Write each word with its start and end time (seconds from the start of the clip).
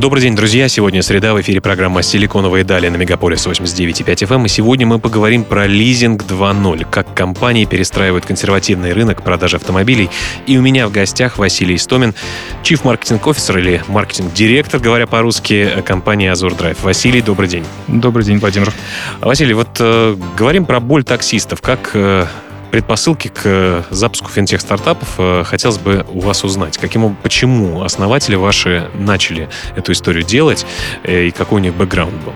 Добрый 0.00 0.22
день, 0.22 0.34
друзья. 0.34 0.66
Сегодня 0.70 1.02
среда. 1.02 1.34
В 1.34 1.42
эфире 1.42 1.60
программа 1.60 2.02
«Силиконовые 2.02 2.64
дали» 2.64 2.88
на 2.88 2.96
Мегаполис 2.96 3.46
89.5 3.46 4.06
FM. 4.06 4.34
Эм. 4.34 4.46
И 4.46 4.48
сегодня 4.48 4.86
мы 4.86 4.98
поговорим 4.98 5.44
про 5.44 5.66
лизинг 5.66 6.22
2.0, 6.22 6.86
как 6.90 7.12
компании 7.12 7.66
перестраивают 7.66 8.24
консервативный 8.24 8.94
рынок 8.94 9.22
продажи 9.22 9.56
автомобилей. 9.56 10.08
И 10.46 10.56
у 10.56 10.62
меня 10.62 10.88
в 10.88 10.90
гостях 10.90 11.36
Василий 11.36 11.76
Истомин, 11.76 12.14
Chief 12.62 12.82
Marketing 12.82 13.20
Officer 13.22 13.58
или 13.58 13.82
маркетинг-директор, 13.88 14.80
говоря 14.80 15.06
по-русски, 15.06 15.68
компании 15.84 16.28
Азур 16.28 16.54
Драйв. 16.54 16.82
Василий, 16.82 17.20
добрый 17.20 17.50
день. 17.50 17.66
Добрый 17.86 18.24
день, 18.24 18.38
Владимир. 18.38 18.72
Василий, 19.20 19.52
вот 19.52 19.68
э, 19.80 20.16
говорим 20.34 20.64
про 20.64 20.80
боль 20.80 21.04
таксистов. 21.04 21.60
Как 21.60 21.90
э, 21.92 22.24
предпосылки 22.70 23.28
к 23.28 23.40
э, 23.44 23.82
запуску 23.90 24.30
финтех-стартапов 24.30 25.14
э, 25.18 25.44
хотелось 25.44 25.78
бы 25.78 26.04
у 26.08 26.20
вас 26.20 26.44
узнать. 26.44 26.78
Каким, 26.78 27.16
почему 27.16 27.82
основатели 27.82 28.36
ваши 28.36 28.88
начали 28.94 29.48
эту 29.76 29.92
историю 29.92 30.24
делать 30.24 30.66
э, 31.02 31.26
и 31.26 31.30
какой 31.30 31.60
у 31.60 31.62
них 31.62 31.74
бэкграунд 31.74 32.14
был? 32.24 32.32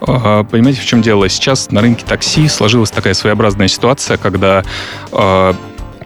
Понимаете, 0.00 0.80
в 0.80 0.86
чем 0.86 1.02
дело? 1.02 1.28
Сейчас 1.28 1.70
на 1.70 1.82
рынке 1.82 2.06
такси 2.06 2.48
сложилась 2.48 2.90
такая 2.90 3.12
своеобразная 3.12 3.68
ситуация, 3.68 4.16
когда 4.16 4.64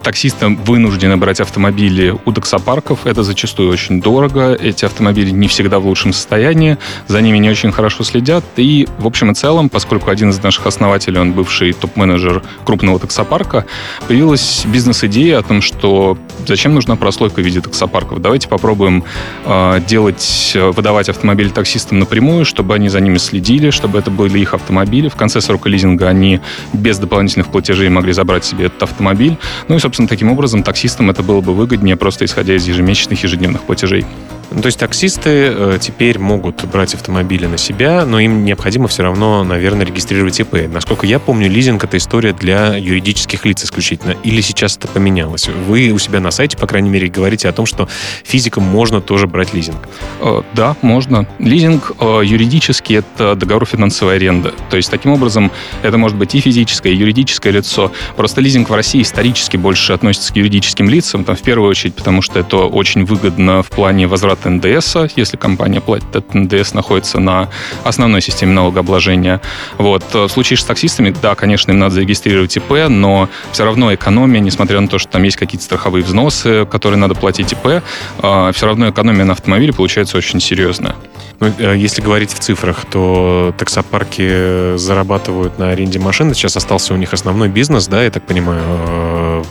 таксисты 0.04 0.48
вынуждены 0.48 1.16
брать 1.16 1.40
автомобили 1.40 2.14
у 2.24 2.32
таксопарков. 2.32 3.06
Это 3.06 3.22
зачастую 3.22 3.70
очень 3.70 4.00
дорого. 4.00 4.54
Эти 4.54 4.84
автомобили 4.84 5.30
не 5.30 5.48
всегда 5.48 5.80
в 5.80 5.86
лучшем 5.86 6.12
состоянии. 6.12 6.76
За 7.08 7.20
ними 7.20 7.38
не 7.38 7.50
очень 7.50 7.72
хорошо 7.72 8.04
следят. 8.04 8.44
И, 8.56 8.86
в 8.98 9.06
общем 9.06 9.32
и 9.32 9.34
целом, 9.34 9.68
поскольку 9.68 10.10
один 10.10 10.30
из 10.30 10.40
наших 10.42 10.66
основателей, 10.66 11.18
он 11.18 11.32
бывший 11.32 11.72
топ-менеджер 11.72 12.42
крупного 12.64 13.00
таксопарка, 13.00 13.64
появилась 14.06 14.64
бизнес-идея 14.66 15.38
о 15.38 15.42
том, 15.42 15.62
что 15.62 16.18
зачем 16.46 16.74
нужна 16.74 16.96
прослойка 16.96 17.40
в 17.40 17.44
виде 17.44 17.60
таксопарков. 17.60 18.20
Давайте 18.20 18.48
попробуем 18.48 19.04
э, 19.46 19.80
делать, 19.88 20.52
выдавать 20.54 21.08
автомобили 21.08 21.48
таксистам 21.48 21.98
напрямую, 21.98 22.44
чтобы 22.44 22.74
они 22.74 22.90
за 22.90 23.00
ними 23.00 23.16
следили, 23.16 23.70
чтобы 23.70 23.98
это 23.98 24.10
были 24.10 24.38
их 24.38 24.52
автомобили. 24.52 25.08
В 25.08 25.16
конце 25.16 25.40
срока 25.40 25.70
лизинга 25.70 26.08
они 26.08 26.40
без 26.74 26.98
дополнительных 26.98 27.48
платежей 27.48 27.88
могли 27.88 28.12
забрать 28.12 28.44
себе 28.44 28.66
этот 28.66 28.82
автомобиль. 28.82 29.38
Ну 29.68 29.76
и, 29.76 29.78
собственно, 29.78 29.93
собственно, 29.94 30.08
таким 30.08 30.28
образом 30.28 30.64
таксистам 30.64 31.08
это 31.08 31.22
было 31.22 31.40
бы 31.40 31.54
выгоднее, 31.54 31.94
просто 31.94 32.24
исходя 32.24 32.56
из 32.56 32.66
ежемесячных, 32.66 33.22
ежедневных 33.22 33.62
платежей. 33.62 34.04
Ну, 34.50 34.60
то 34.62 34.66
есть 34.66 34.78
таксисты 34.78 35.30
э, 35.30 35.78
теперь 35.80 36.18
могут 36.18 36.64
брать 36.64 36.94
автомобили 36.94 37.46
на 37.46 37.58
себя, 37.58 38.04
но 38.04 38.20
им 38.20 38.44
необходимо 38.44 38.88
все 38.88 39.02
равно, 39.02 39.44
наверное, 39.44 39.86
регистрировать 39.86 40.38
ИП. 40.40 40.68
Насколько 40.72 41.06
я 41.06 41.18
помню, 41.18 41.50
лизинг— 41.50 41.82
это 41.84 41.96
история 41.96 42.32
для 42.32 42.76
юридических 42.76 43.44
лиц 43.44 43.64
исключительно. 43.64 44.14
Или 44.22 44.40
сейчас 44.40 44.76
это 44.76 44.88
поменялось? 44.88 45.48
Вы 45.48 45.90
у 45.90 45.98
себя 45.98 46.20
на 46.20 46.30
сайте, 46.30 46.56
по 46.56 46.66
крайней 46.66 46.90
мере, 46.90 47.08
говорите 47.08 47.48
о 47.48 47.52
том, 47.52 47.66
что 47.66 47.88
физикам 48.24 48.62
можно 48.62 49.00
тоже 49.00 49.26
брать 49.26 49.54
лизинг. 49.54 49.88
Э, 50.20 50.42
да, 50.52 50.76
можно. 50.82 51.26
Лизинг 51.38 51.92
э, 51.98 52.22
юридически— 52.24 52.92
это 52.94 53.34
договор 53.34 53.66
финансовой 53.66 54.16
аренды. 54.16 54.52
То 54.70 54.76
есть, 54.76 54.90
таким 54.90 55.12
образом, 55.12 55.50
это 55.82 55.98
может 55.98 56.16
быть 56.16 56.34
и 56.34 56.40
физическое, 56.40 56.92
и 56.92 56.96
юридическое 56.96 57.52
лицо. 57.52 57.92
Просто 58.16 58.40
лизинг 58.40 58.70
в 58.70 58.74
России 58.74 59.02
исторически 59.02 59.56
больше 59.56 59.92
относится 59.92 60.32
к 60.32 60.36
юридическим 60.36 60.88
лицам, 60.88 61.24
там, 61.24 61.36
в 61.36 61.42
первую 61.42 61.70
очередь, 61.70 61.94
потому 61.94 62.22
что 62.22 62.38
это 62.38 62.58
очень 62.58 63.04
выгодно 63.04 63.62
в 63.62 63.70
плане 63.70 64.06
возврата 64.06 64.33
от 64.34 64.44
НДС, 64.44 64.96
если 65.16 65.36
компания 65.36 65.80
платит 65.80 66.08
этот 66.14 66.34
НДС, 66.34 66.74
находится 66.74 67.18
на 67.18 67.48
основной 67.82 68.20
системе 68.20 68.52
налогообложения. 68.52 69.40
Вот. 69.78 70.04
В 70.12 70.28
случае 70.28 70.58
с 70.58 70.64
таксистами, 70.64 71.14
да, 71.22 71.34
конечно, 71.34 71.72
им 71.72 71.78
надо 71.78 71.94
зарегистрировать 71.94 72.56
ИП, 72.56 72.88
но 72.88 73.28
все 73.52 73.64
равно 73.64 73.94
экономия, 73.94 74.40
несмотря 74.40 74.80
на 74.80 74.88
то, 74.88 74.98
что 74.98 75.10
там 75.10 75.22
есть 75.22 75.36
какие-то 75.36 75.64
страховые 75.64 76.04
взносы, 76.04 76.66
которые 76.66 76.98
надо 76.98 77.14
платить 77.14 77.52
ИП, 77.52 77.82
а, 78.18 78.52
все 78.52 78.66
равно 78.66 78.90
экономия 78.90 79.24
на 79.24 79.32
автомобиле 79.32 79.72
получается 79.72 80.16
очень 80.18 80.40
серьезная. 80.40 80.94
Ну, 81.40 81.52
э, 81.58 81.76
если 81.76 82.00
говорить 82.00 82.32
в 82.32 82.38
цифрах, 82.38 82.84
то 82.90 83.54
таксопарки 83.58 84.76
зарабатывают 84.76 85.58
на 85.58 85.70
аренде 85.70 85.98
машин. 85.98 86.32
Сейчас 86.34 86.56
остался 86.56 86.94
у 86.94 86.96
них 86.96 87.12
основной 87.12 87.48
бизнес, 87.48 87.88
да, 87.88 88.02
я 88.02 88.10
так 88.10 88.22
понимаю, 88.24 88.62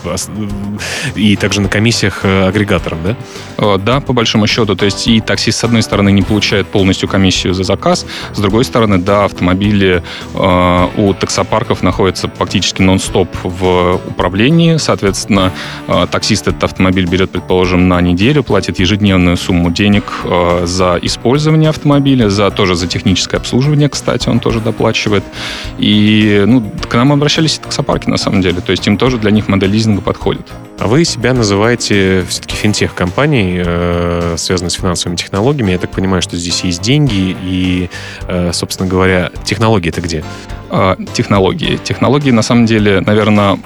э, 0.03 0.17
и 1.15 1.35
также 1.35 1.61
на 1.61 1.69
комиссиях 1.69 2.21
э, 2.23 2.47
агрегаторам, 2.47 2.99
да? 3.03 3.77
Да, 3.77 3.99
по 3.99 4.13
большому 4.13 4.47
счету. 4.47 4.72
То 4.75 4.85
есть 4.85 5.07
и 5.07 5.19
таксист, 5.19 5.59
с 5.59 5.63
одной 5.63 5.81
стороны, 5.81 6.11
не 6.11 6.21
получает 6.21 6.67
полностью 6.67 7.09
комиссию 7.09 7.53
за 7.53 7.63
заказ, 7.63 8.05
с 8.33 8.39
другой 8.39 8.63
стороны, 8.63 8.97
да, 8.97 9.25
автомобили 9.25 10.03
э, 10.33 10.87
у 10.97 11.13
таксопарков 11.13 11.83
находятся 11.83 12.27
практически 12.27 12.81
нон-стоп 12.81 13.29
в 13.43 13.99
управлении, 14.07 14.77
соответственно, 14.77 15.51
э, 15.87 16.07
таксист 16.11 16.47
этот 16.47 16.63
автомобиль 16.63 17.05
берет, 17.05 17.31
предположим, 17.31 17.87
на 17.87 18.01
неделю, 18.01 18.43
платит 18.43 18.79
ежедневную 18.79 19.37
сумму 19.37 19.71
денег 19.71 20.03
э, 20.23 20.65
за 20.65 20.99
использование 21.01 21.69
автомобиля, 21.69 22.29
за 22.29 22.51
тоже 22.51 22.75
за 22.75 22.87
техническое 22.87 23.37
обслуживание, 23.37 23.89
кстати, 23.89 24.29
он 24.29 24.39
тоже 24.39 24.59
доплачивает. 24.59 25.23
И 25.77 26.43
ну, 26.45 26.71
к 26.89 26.93
нам 26.93 27.11
обращались 27.11 27.57
и 27.57 27.61
таксопарки, 27.61 28.09
на 28.09 28.17
самом 28.17 28.41
деле, 28.41 28.61
то 28.61 28.71
есть 28.71 28.87
им 28.87 28.97
тоже 28.97 29.17
для 29.17 29.31
них 29.31 29.47
модель 29.47 29.71
лизинга 29.71 30.01
подходит. 30.01 30.47
А 30.83 30.87
вы 30.87 31.05
себя 31.05 31.33
называете 31.33 32.25
все-таки 32.27 32.57
финтех-компанией, 32.57 33.63
э, 33.65 34.35
связанной 34.37 34.69
с 34.69 34.73
финансовыми 34.73 35.15
технологиями. 35.15 35.71
Я 35.71 35.77
так 35.77 35.91
понимаю, 35.91 36.21
что 36.21 36.35
здесь 36.35 36.61
есть 36.65 36.81
деньги 36.81 37.37
и, 37.41 37.89
э, 38.27 38.51
собственно 38.51 38.89
говоря, 38.89 39.31
технологии 39.45 39.87
это 39.87 40.01
где? 40.01 40.25
А, 40.75 40.97
технологии. 41.13 41.77
Технологии, 41.83 42.31
на 42.31 42.41
самом 42.41 42.65
деле, 42.65 42.99
наверное, 42.99 43.59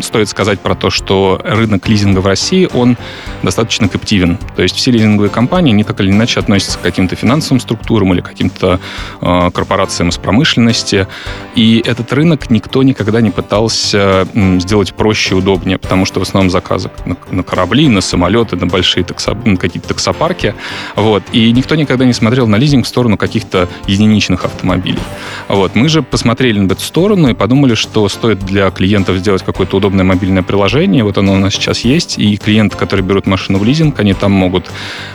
стоит 0.00 0.30
сказать 0.30 0.60
про 0.60 0.74
то, 0.74 0.88
что 0.88 1.38
рынок 1.44 1.86
лизинга 1.86 2.20
в 2.20 2.26
России, 2.26 2.66
он 2.72 2.96
достаточно 3.42 3.86
каптивен. 3.86 4.38
То 4.56 4.62
есть 4.62 4.74
все 4.74 4.90
лизинговые 4.90 5.28
компании, 5.28 5.74
они 5.74 5.84
так 5.84 6.00
или 6.00 6.10
иначе 6.10 6.40
относятся 6.40 6.78
к 6.78 6.80
каким-то 6.80 7.16
финансовым 7.16 7.60
структурам 7.60 8.14
или 8.14 8.22
каким-то 8.22 8.80
э, 9.20 9.50
корпорациям 9.52 10.08
из 10.08 10.16
промышленности. 10.16 11.06
И 11.54 11.82
этот 11.84 12.10
рынок 12.14 12.48
никто 12.48 12.82
никогда 12.82 13.20
не 13.20 13.30
пытался 13.30 14.26
сделать 14.34 14.94
проще 14.94 15.34
и 15.34 15.38
удобнее, 15.38 15.76
потому 15.76 16.06
что 16.06 16.18
в 16.18 16.22
основном 16.22 16.48
заказы 16.64 16.90
на, 17.04 17.16
на 17.30 17.42
корабли, 17.42 17.88
на 17.88 18.00
самолеты, 18.00 18.56
на 18.56 18.66
большие 18.66 19.04
таксо, 19.04 19.34
на 19.44 19.56
какие-то 19.56 19.88
таксопарки. 19.88 20.54
Вот. 20.96 21.22
И 21.32 21.52
никто 21.52 21.74
никогда 21.74 22.04
не 22.04 22.12
смотрел 22.12 22.46
на 22.46 22.56
лизинг 22.56 22.86
в 22.86 22.88
сторону 22.88 23.16
каких-то 23.16 23.68
единичных 23.86 24.44
автомобилей. 24.44 24.98
Вот. 25.48 25.74
Мы 25.74 25.88
же 25.88 26.02
посмотрели 26.02 26.58
в 26.58 26.72
эту 26.72 26.80
сторону 26.80 27.28
и 27.28 27.34
подумали, 27.34 27.74
что 27.74 28.08
стоит 28.08 28.38
для 28.40 28.70
клиентов 28.70 29.18
сделать 29.18 29.42
какое-то 29.42 29.76
удобное 29.76 30.04
мобильное 30.04 30.42
приложение. 30.42 31.04
Вот 31.04 31.18
оно 31.18 31.34
у 31.34 31.36
нас 31.38 31.54
сейчас 31.54 31.80
есть. 31.80 32.18
И 32.18 32.36
клиенты, 32.36 32.76
которые 32.76 33.04
берут 33.04 33.26
машину 33.26 33.58
в 33.58 33.64
лизинг, 33.64 34.00
они 34.00 34.14
там 34.14 34.32
могут 34.32 34.70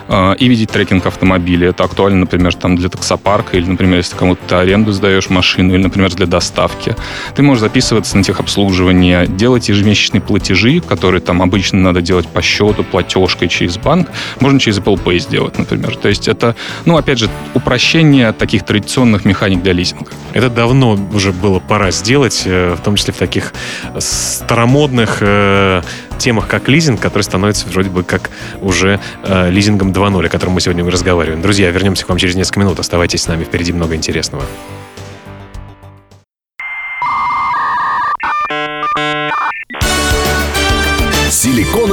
э, 0.07 0.35
и 0.39 0.47
видеть 0.47 0.69
трекинг 0.71 1.05
автомобиля. 1.05 1.69
Это 1.69 1.83
актуально, 1.83 2.19
например, 2.19 2.53
там 2.53 2.75
для 2.75 2.89
таксопарка 2.89 3.57
или, 3.57 3.65
например, 3.65 3.97
если 3.97 4.15
кому-то 4.15 4.59
аренду 4.59 4.91
сдаешь 4.91 5.29
машину 5.29 5.73
или, 5.73 5.81
например, 5.81 6.13
для 6.13 6.25
доставки. 6.25 6.95
Ты 7.35 7.41
можешь 7.41 7.61
записываться 7.61 8.17
на 8.17 8.23
техобслуживание, 8.23 9.27
делать 9.27 9.69
ежемесячные 9.69 10.21
платежи, 10.21 10.81
которые 10.81 11.21
там 11.29 11.43
обычно 11.43 11.77
надо 11.77 12.01
делать 12.01 12.27
по 12.27 12.41
счету, 12.41 12.83
платежкой 12.83 13.49
через 13.49 13.77
банк. 13.77 14.09
Можно 14.39 14.59
через 14.59 14.79
Apple 14.79 14.99
Pay 15.03 15.19
сделать, 15.19 15.59
например. 15.59 15.95
То 15.95 16.09
есть 16.09 16.27
это, 16.27 16.55
ну, 16.85 16.97
опять 16.97 17.19
же, 17.19 17.29
упрощение 17.53 18.31
таких 18.31 18.65
традиционных 18.65 19.25
механик 19.25 19.61
для 19.61 19.73
лизинга. 19.73 20.11
Это 20.33 20.49
давно 20.49 20.97
уже 21.13 21.31
было 21.31 21.59
пора 21.59 21.91
сделать, 21.91 22.41
э, 22.45 22.73
в 22.75 22.81
том 22.81 22.95
числе 22.95 23.13
в 23.13 23.17
таких 23.17 23.53
старомодных 23.99 25.17
э, 25.21 25.83
темах, 26.17 26.47
как 26.47 26.67
лизинг, 26.67 26.99
который 26.99 27.21
становится 27.21 27.67
вроде 27.67 27.91
бы 27.91 28.01
как 28.01 28.31
уже 28.59 28.99
э, 29.23 29.51
лизингом 29.51 29.91
2.0, 29.91 30.25
о 30.25 30.29
котором 30.29 30.53
мы 30.53 30.61
сегодня 30.61 30.83
разговариваем. 30.83 31.43
Друзья, 31.43 31.69
вернемся 31.69 32.07
к 32.07 32.09
вам 32.09 32.17
через 32.17 32.33
несколько 32.33 32.61
минут. 32.61 32.79
Оставайтесь 32.79 33.21
с 33.21 33.27
нами, 33.27 33.43
впереди 33.43 33.71
много 33.71 33.93
интересного. 33.93 34.45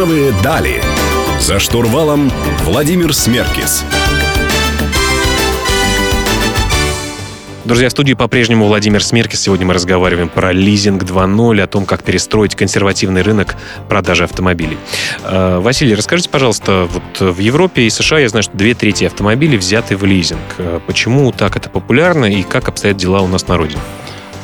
Силиконовые 0.07 0.33
дали. 0.43 0.81
За 1.41 1.59
штурвалом 1.59 2.31
Владимир 2.65 3.13
Смеркис. 3.13 3.85
Друзья, 7.65 7.89
в 7.89 7.91
студии 7.91 8.13
по-прежнему 8.13 8.67
Владимир 8.67 9.03
Смеркис. 9.03 9.41
Сегодня 9.41 9.67
мы 9.67 9.75
разговариваем 9.75 10.29
про 10.29 10.53
лизинг 10.53 11.03
2.0, 11.03 11.61
о 11.61 11.67
том, 11.67 11.87
как 11.87 12.05
перестроить 12.05 12.55
консервативный 12.55 13.23
рынок 13.23 13.57
продажи 13.89 14.23
автомобилей. 14.23 14.79
Э, 15.25 15.59
Василий, 15.59 15.97
расскажите, 15.97 16.31
пожалуйста, 16.31 16.89
вот 16.89 17.21
в 17.21 17.41
Европе 17.41 17.83
и 17.83 17.91
США 17.91 18.21
я 18.21 18.29
знаю, 18.29 18.45
что 18.45 18.57
две 18.57 18.75
трети 18.75 19.05
автомобилей 19.05 19.59
взяты 19.59 19.97
в 19.97 20.05
лизинг. 20.05 20.39
Э, 20.59 20.79
почему 20.87 21.33
так 21.33 21.57
это 21.57 21.69
популярно 21.69 22.27
и 22.27 22.45
как 22.45 22.69
обстоят 22.69 22.97
дела 22.97 23.23
у 23.23 23.27
нас 23.27 23.49
на 23.49 23.57
родине? 23.57 23.81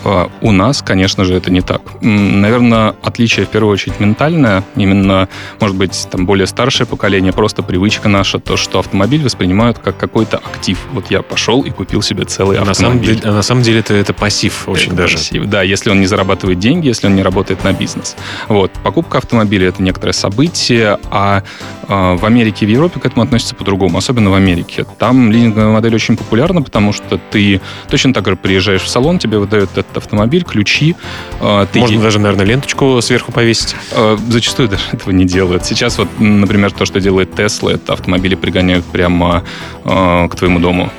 А, 0.04 0.30
у 0.40 0.52
нас, 0.52 0.82
конечно 0.82 1.24
же, 1.24 1.34
это 1.34 1.50
не 1.50 1.60
так. 1.60 1.82
Наверное, 2.00 2.94
отличие 3.02 3.46
в 3.46 3.48
первую 3.48 3.72
очередь 3.72 4.00
ментальное. 4.00 4.64
Именно, 4.76 5.28
может 5.60 5.76
быть, 5.76 6.08
там 6.10 6.26
более 6.26 6.46
старшее 6.46 6.86
поколение, 6.86 7.32
просто 7.32 7.62
привычка 7.62 8.08
наша, 8.08 8.38
то, 8.38 8.56
что 8.56 8.78
автомобиль 8.78 9.22
воспринимают 9.22 9.78
как 9.78 9.96
какой-то 9.96 10.38
актив. 10.38 10.78
Вот 10.92 11.10
я 11.10 11.22
пошел 11.22 11.62
и 11.62 11.70
купил 11.70 12.02
себе 12.02 12.24
целый 12.24 12.58
а 12.58 12.62
автомобиль. 12.62 12.68
На 12.68 12.74
самом 12.74 13.00
деле, 13.02 13.20
а 13.24 13.32
на 13.32 13.42
самом 13.42 13.62
деле 13.62 13.80
это, 13.80 13.94
это 13.94 14.12
пассив 14.12 14.68
очень 14.68 14.88
это 14.88 14.96
даже. 14.96 15.16
Пассив, 15.16 15.46
да, 15.46 15.62
если 15.62 15.90
он 15.90 16.00
не 16.00 16.06
зарабатывает 16.06 16.58
деньги, 16.58 16.88
если 16.88 17.06
он 17.06 17.14
не 17.14 17.22
работает 17.22 17.62
на 17.64 17.72
бизнес. 17.72 18.16
Вот. 18.48 18.72
Покупка 18.82 19.18
автомобиля— 19.18 19.68
это 19.70 19.82
некоторое 19.82 20.12
событие, 20.12 20.98
а 21.10 21.42
э, 21.88 22.16
в 22.16 22.24
Америке 22.24 22.64
и 22.64 22.68
в 22.68 22.70
Европе 22.70 23.00
к 23.00 23.06
этому 23.06 23.22
относятся 23.22 23.54
по-другому, 23.54 23.98
особенно 23.98 24.30
в 24.30 24.34
Америке. 24.34 24.84
Там 24.98 25.30
лизинговая 25.30 25.72
модель 25.72 25.94
очень 25.94 26.16
популярна, 26.16 26.62
потому 26.62 26.92
что 26.92 27.20
ты 27.30 27.60
точно 27.88 28.12
так 28.12 28.26
же 28.26 28.36
приезжаешь 28.36 28.82
в 28.82 28.88
салон, 28.88 29.18
тебе 29.18 29.38
выдают 29.38 29.70
этот 29.76 29.91
автомобиль, 29.96 30.44
ключи. 30.44 30.96
Э, 31.40 31.66
ты 31.72 31.80
Можно 31.80 31.96
е... 31.96 32.00
даже, 32.00 32.18
наверное, 32.18 32.46
ленточку 32.46 33.00
сверху 33.00 33.32
повесить. 33.32 33.76
Э, 33.92 34.16
зачастую 34.28 34.68
даже 34.68 34.82
этого 34.92 35.10
не 35.10 35.24
делают. 35.24 35.64
Сейчас 35.64 35.98
вот, 35.98 36.08
например, 36.18 36.72
то, 36.72 36.84
что 36.84 37.00
делает 37.00 37.30
Tesla, 37.30 37.74
это 37.74 37.92
автомобили 37.92 38.34
пригоняют 38.34 38.84
прямо 38.84 39.44
э, 39.84 40.28
к 40.28 40.36
твоему 40.36 40.58
дому 40.58 40.90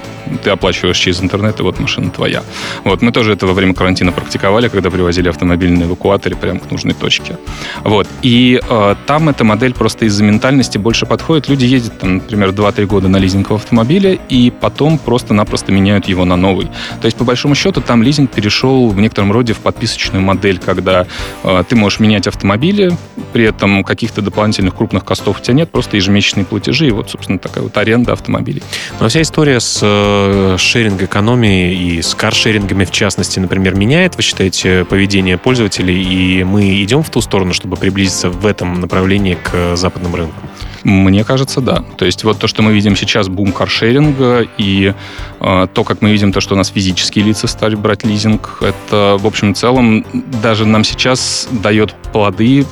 ты 0.43 0.49
оплачиваешь 0.49 0.97
через 0.97 1.21
интернет, 1.21 1.59
и 1.59 1.63
вот 1.63 1.79
машина 1.79 2.09
твоя. 2.09 2.43
Вот, 2.83 3.01
мы 3.01 3.11
тоже 3.11 3.33
это 3.33 3.47
во 3.47 3.53
время 3.53 3.73
карантина 3.73 4.11
практиковали, 4.11 4.67
когда 4.67 4.89
привозили 4.89 5.29
автомобиль 5.29 5.71
на 5.71 5.83
эвакуаторе 5.83 6.35
прямо 6.35 6.59
к 6.59 6.71
нужной 6.71 6.93
точке. 6.93 7.37
Вот, 7.83 8.07
и 8.21 8.59
э, 8.61 8.95
там 9.05 9.29
эта 9.29 9.43
модель 9.43 9.73
просто 9.73 10.05
из-за 10.05 10.23
ментальности 10.23 10.77
больше 10.77 11.05
подходит. 11.05 11.49
Люди 11.49 11.65
ездят, 11.65 11.99
там, 11.99 12.15
например, 12.15 12.49
2-3 12.49 12.85
года 12.85 13.07
на 13.07 13.17
лизинг 13.17 13.51
автомобиля, 13.51 14.13
и 14.29 14.51
потом 14.51 14.97
просто-напросто 14.97 15.71
меняют 15.71 16.07
его 16.07 16.25
на 16.25 16.35
новый. 16.35 16.67
То 17.01 17.05
есть, 17.05 17.17
по 17.17 17.23
большому 17.23 17.55
счету, 17.55 17.81
там 17.81 18.03
лизинг 18.03 18.31
перешел 18.31 18.89
в 18.89 18.99
некотором 18.99 19.31
роде 19.31 19.53
в 19.53 19.59
подписочную 19.59 20.23
модель, 20.23 20.59
когда 20.59 21.05
э, 21.43 21.63
ты 21.67 21.75
можешь 21.75 21.99
менять 21.99 22.27
автомобили, 22.27 22.91
при 23.31 23.45
этом 23.45 23.83
каких-то 23.83 24.21
дополнительных 24.21 24.75
крупных 24.75 25.05
костов 25.05 25.39
у 25.39 25.43
тебя 25.43 25.53
нет, 25.53 25.71
просто 25.71 25.97
ежемесячные 25.97 26.45
платежи, 26.45 26.87
и 26.87 26.91
вот, 26.91 27.09
собственно, 27.09 27.39
такая 27.39 27.63
вот 27.63 27.77
аренда 27.77 28.13
автомобилей. 28.13 28.63
Но 28.99 29.09
вся 29.09 29.21
история 29.21 29.59
с 29.59 29.81
э, 30.23 30.57
шеринг 30.57 31.01
экономии 31.01 31.73
и 31.73 32.01
с 32.01 32.15
каршерингами 32.15 32.85
в 32.85 32.91
частности, 32.91 33.39
например, 33.39 33.75
меняет, 33.75 34.15
вы 34.15 34.23
считаете, 34.23 34.85
поведение 34.85 35.37
пользователей, 35.37 36.01
и 36.01 36.43
мы 36.43 36.81
идем 36.83 37.03
в 37.03 37.09
ту 37.09 37.21
сторону, 37.21 37.53
чтобы 37.53 37.77
приблизиться 37.77 38.29
в 38.29 38.45
этом 38.45 38.79
направлении 38.79 39.35
к 39.35 39.75
западным 39.75 40.15
рынкам? 40.15 40.43
Мне 40.83 41.23
кажется, 41.23 41.61
да. 41.61 41.83
То 41.97 42.05
есть 42.05 42.23
вот 42.23 42.39
то, 42.39 42.47
что 42.47 42.61
мы 42.61 42.73
видим 42.73 42.95
сейчас, 42.95 43.29
бум 43.29 43.51
каршеринга, 43.51 44.45
и 44.57 44.93
э, 45.39 45.67
то, 45.73 45.83
как 45.83 46.01
мы 46.01 46.11
видим 46.11 46.33
то, 46.33 46.41
что 46.41 46.55
у 46.55 46.57
нас 46.57 46.69
физические 46.69 47.25
лица 47.25 47.47
стали 47.47 47.75
брать 47.75 48.03
лизинг, 48.03 48.59
это, 48.61 49.17
в 49.19 49.25
общем 49.25 49.55
целом, 49.55 50.05
даже 50.41 50.65
нам 50.65 50.83
сейчас 50.83 51.47
дает 51.51 51.95
плоды 52.13 52.65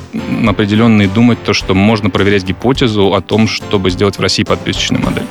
определенные 0.47 1.07
думать 1.07 1.43
то, 1.43 1.53
что 1.53 1.73
можно 1.73 2.09
проверять 2.09 2.43
гипотезу 2.43 3.13
о 3.13 3.21
том, 3.21 3.47
чтобы 3.47 3.89
сделать 3.89 4.17
в 4.17 4.21
России 4.21 4.43
подписочную 4.43 5.03
модель. 5.03 5.25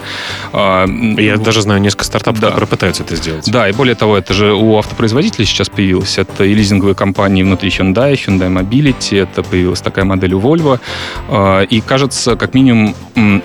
А, 0.53 0.87
Я 1.17 1.37
даже 1.37 1.63
знаю 1.63 1.81
несколько 1.81 2.05
стартапов, 2.05 2.41
да. 2.41 2.49
которые 2.49 2.69
пытаются 2.69 3.05
это 3.05 3.17
сделать. 3.17 3.51
Да, 3.51 3.69
и 3.69 3.73
более 3.73 3.95
того, 3.95 4.19
это 4.19 4.35
же 4.35 4.53
у 4.53 4.77
автопроизводителей 4.77 5.47
сейчас 5.47 5.69
появилось. 5.69 6.19
Это 6.19 6.45
и 6.45 6.53
лизинговые 6.53 6.95
компании 6.95 7.43
внутри 7.43 7.71
Hyundai, 7.71 8.15
Hyundai 8.15 8.53
Mobility, 8.53 9.23
это 9.23 9.43
появилась 9.43 9.81
такая 9.81 10.05
модель 10.05 10.35
у 10.35 10.41
Volvo. 10.41 10.81
А, 11.29 11.63
и 11.63 11.81
кажется, 11.81 12.37
как 12.37 12.55
минимум 12.55 12.95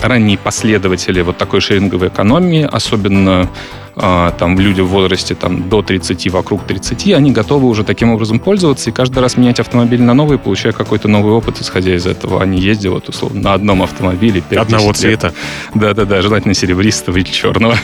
ранние 0.02 0.36
последователи 0.36 1.22
вот 1.22 1.36
такой 1.36 1.60
шеринговой 1.60 2.08
экономии, 2.08 2.68
особенно 2.70 3.48
там 3.96 4.58
люди 4.58 4.82
в 4.82 4.88
возрасте 4.88 5.34
там, 5.34 5.68
до 5.68 5.80
30, 5.80 6.30
вокруг 6.30 6.64
30, 6.64 7.12
они 7.14 7.32
готовы 7.32 7.66
уже 7.66 7.82
таким 7.82 8.10
образом 8.10 8.38
пользоваться 8.38 8.90
и 8.90 8.92
каждый 8.92 9.20
раз 9.20 9.36
менять 9.36 9.58
автомобиль 9.58 10.02
на 10.02 10.12
новый, 10.12 10.38
получая 10.38 10.72
какой-то 10.72 11.08
новый 11.08 11.32
опыт, 11.32 11.60
исходя 11.60 11.94
из 11.94 12.06
этого. 12.06 12.42
Они 12.42 12.60
ездят 12.60 12.92
вот, 12.92 13.08
условно, 13.08 13.40
на 13.40 13.54
одном 13.54 13.82
автомобиле. 13.82 14.42
Одного 14.50 14.92
цвета. 14.92 15.32
Да-да-да, 15.74 16.20
желательно 16.20 16.54
серебристого 16.54 17.16
или 17.16 17.24
черного. 17.24 17.76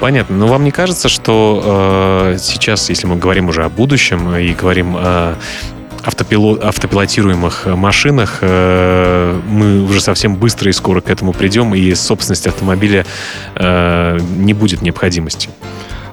Понятно. 0.00 0.36
Но 0.36 0.46
вам 0.46 0.62
не 0.64 0.70
кажется, 0.70 1.08
что 1.08 2.32
э, 2.34 2.36
сейчас, 2.38 2.88
если 2.88 3.06
мы 3.06 3.16
говорим 3.16 3.48
уже 3.48 3.64
о 3.64 3.68
будущем 3.68 4.32
и 4.36 4.52
говорим 4.52 4.94
о 4.96 5.34
автопилот, 6.08 6.64
автопилотируемых 6.64 7.66
машинах 7.66 8.38
э, 8.40 9.40
мы 9.46 9.82
уже 9.82 10.00
совсем 10.00 10.36
быстро 10.36 10.70
и 10.70 10.72
скоро 10.72 11.02
к 11.02 11.10
этому 11.10 11.34
придем, 11.34 11.74
и 11.74 11.94
собственность 11.94 12.46
автомобиля 12.46 13.04
э, 13.54 14.18
не 14.38 14.54
будет 14.54 14.80
необходимости. 14.80 15.50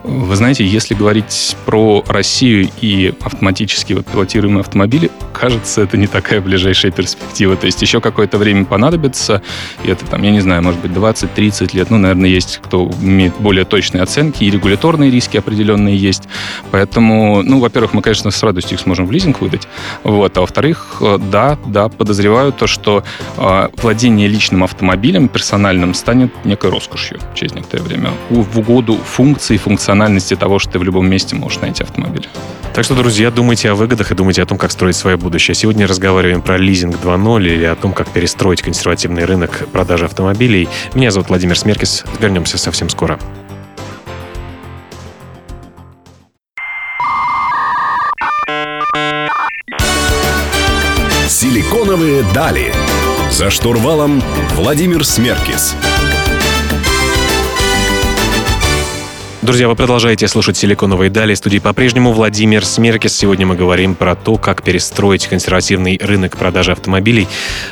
Вы 0.07 0.35
знаете, 0.35 0.63
если 0.63 0.93
говорить 0.93 1.57
про 1.65 2.03
Россию 2.07 2.69
и 2.79 3.13
автоматически 3.21 3.93
вот 3.93 4.05
пилотируемые 4.05 4.61
автомобили, 4.61 5.09
кажется, 5.33 5.81
это 5.81 5.97
не 5.97 6.05
такая 6.05 6.41
ближайшая 6.41 6.91
перспектива. 6.91 7.55
То 7.55 7.65
есть 7.65 7.81
еще 7.81 7.99
какое-то 8.01 8.37
время 8.37 8.65
понадобится, 8.65 9.41
и 9.83 9.89
это 9.89 10.05
там, 10.05 10.21
я 10.21 10.29
не 10.29 10.41
знаю, 10.41 10.61
может 10.61 10.79
быть, 10.79 10.91
20-30 10.91 11.75
лет. 11.75 11.89
Ну, 11.89 11.97
наверное, 11.97 12.29
есть 12.29 12.59
кто 12.63 12.91
имеет 13.01 13.35
более 13.39 13.65
точные 13.65 14.03
оценки, 14.03 14.43
и 14.43 14.51
регуляторные 14.51 15.09
риски 15.09 15.37
определенные 15.37 15.97
есть. 15.97 16.23
Поэтому, 16.69 17.41
ну, 17.41 17.59
во-первых, 17.59 17.93
мы, 17.93 18.03
конечно, 18.03 18.29
с 18.29 18.43
радостью 18.43 18.75
их 18.75 18.81
сможем 18.81 19.07
в 19.07 19.11
лизинг 19.11 19.41
выдать. 19.41 19.67
Вот. 20.03 20.37
А 20.37 20.41
во-вторых, 20.41 20.97
э, 21.01 21.17
да, 21.31 21.57
да, 21.65 21.89
подозреваю 21.89 22.51
то, 22.51 22.67
что 22.67 23.03
э, 23.37 23.69
владение 23.81 24.27
личным 24.27 24.63
автомобилем 24.63 25.29
персональным 25.29 25.95
станет 25.95 26.31
некой 26.45 26.69
роскошью 26.69 27.19
через 27.33 27.53
некоторое 27.55 27.83
время. 27.83 28.11
В 28.29 28.59
угоду 28.59 28.97
функции, 28.97 29.57
функциональности 29.57 29.94
функциональности 29.95 30.35
того, 30.35 30.59
что 30.59 30.73
ты 30.73 30.79
в 30.79 30.83
любом 30.83 31.09
месте 31.09 31.35
можешь 31.35 31.61
найти 31.61 31.83
автомобиль. 31.83 32.27
Так 32.73 32.83
что, 32.83 32.95
друзья, 32.95 33.31
думайте 33.31 33.69
о 33.69 33.75
выгодах 33.75 34.11
и 34.11 34.15
думайте 34.15 34.43
о 34.43 34.45
том, 34.45 34.57
как 34.57 34.71
строить 34.71 34.97
свое 34.97 35.15
будущее. 35.15 35.55
Сегодня 35.55 35.87
разговариваем 35.87 36.41
про 36.41 36.57
лизинг 36.57 36.97
2.0 36.97 37.43
или 37.45 37.63
о 37.63 37.75
том, 37.75 37.93
как 37.93 38.09
перестроить 38.09 38.61
консервативный 38.61 39.23
рынок 39.23 39.65
продажи 39.71 40.03
автомобилей. 40.03 40.67
Меня 40.93 41.11
зовут 41.11 41.29
Владимир 41.29 41.57
Смеркис. 41.57 42.03
Вернемся 42.19 42.57
совсем 42.57 42.89
скоро. 42.89 43.17
Силиконовые 51.29 52.25
дали. 52.33 52.73
За 53.31 53.49
штурвалом 53.49 54.21
Владимир 54.55 55.05
Смеркис. 55.05 55.73
Друзья, 59.45 59.67
вы 59.67 59.75
продолжаете 59.75 60.27
слушать 60.27 60.57
«Силиконовые 60.57 61.11
дали». 61.11 61.35
В 61.35 61.37
студии 61.37 61.59
по-прежнему 61.59 62.11
Владимир 62.13 62.65
Смеркис. 62.65 63.15
Сегодня 63.15 63.45
мы 63.45 63.55
говорим 63.55 63.93
про 63.93 64.15
то, 64.15 64.37
как 64.37 64.63
перестроить 64.63 65.27
консервативный 65.27 65.99
рынок 66.01 66.35
продажи 66.35 66.71
автомобилей 66.71 67.27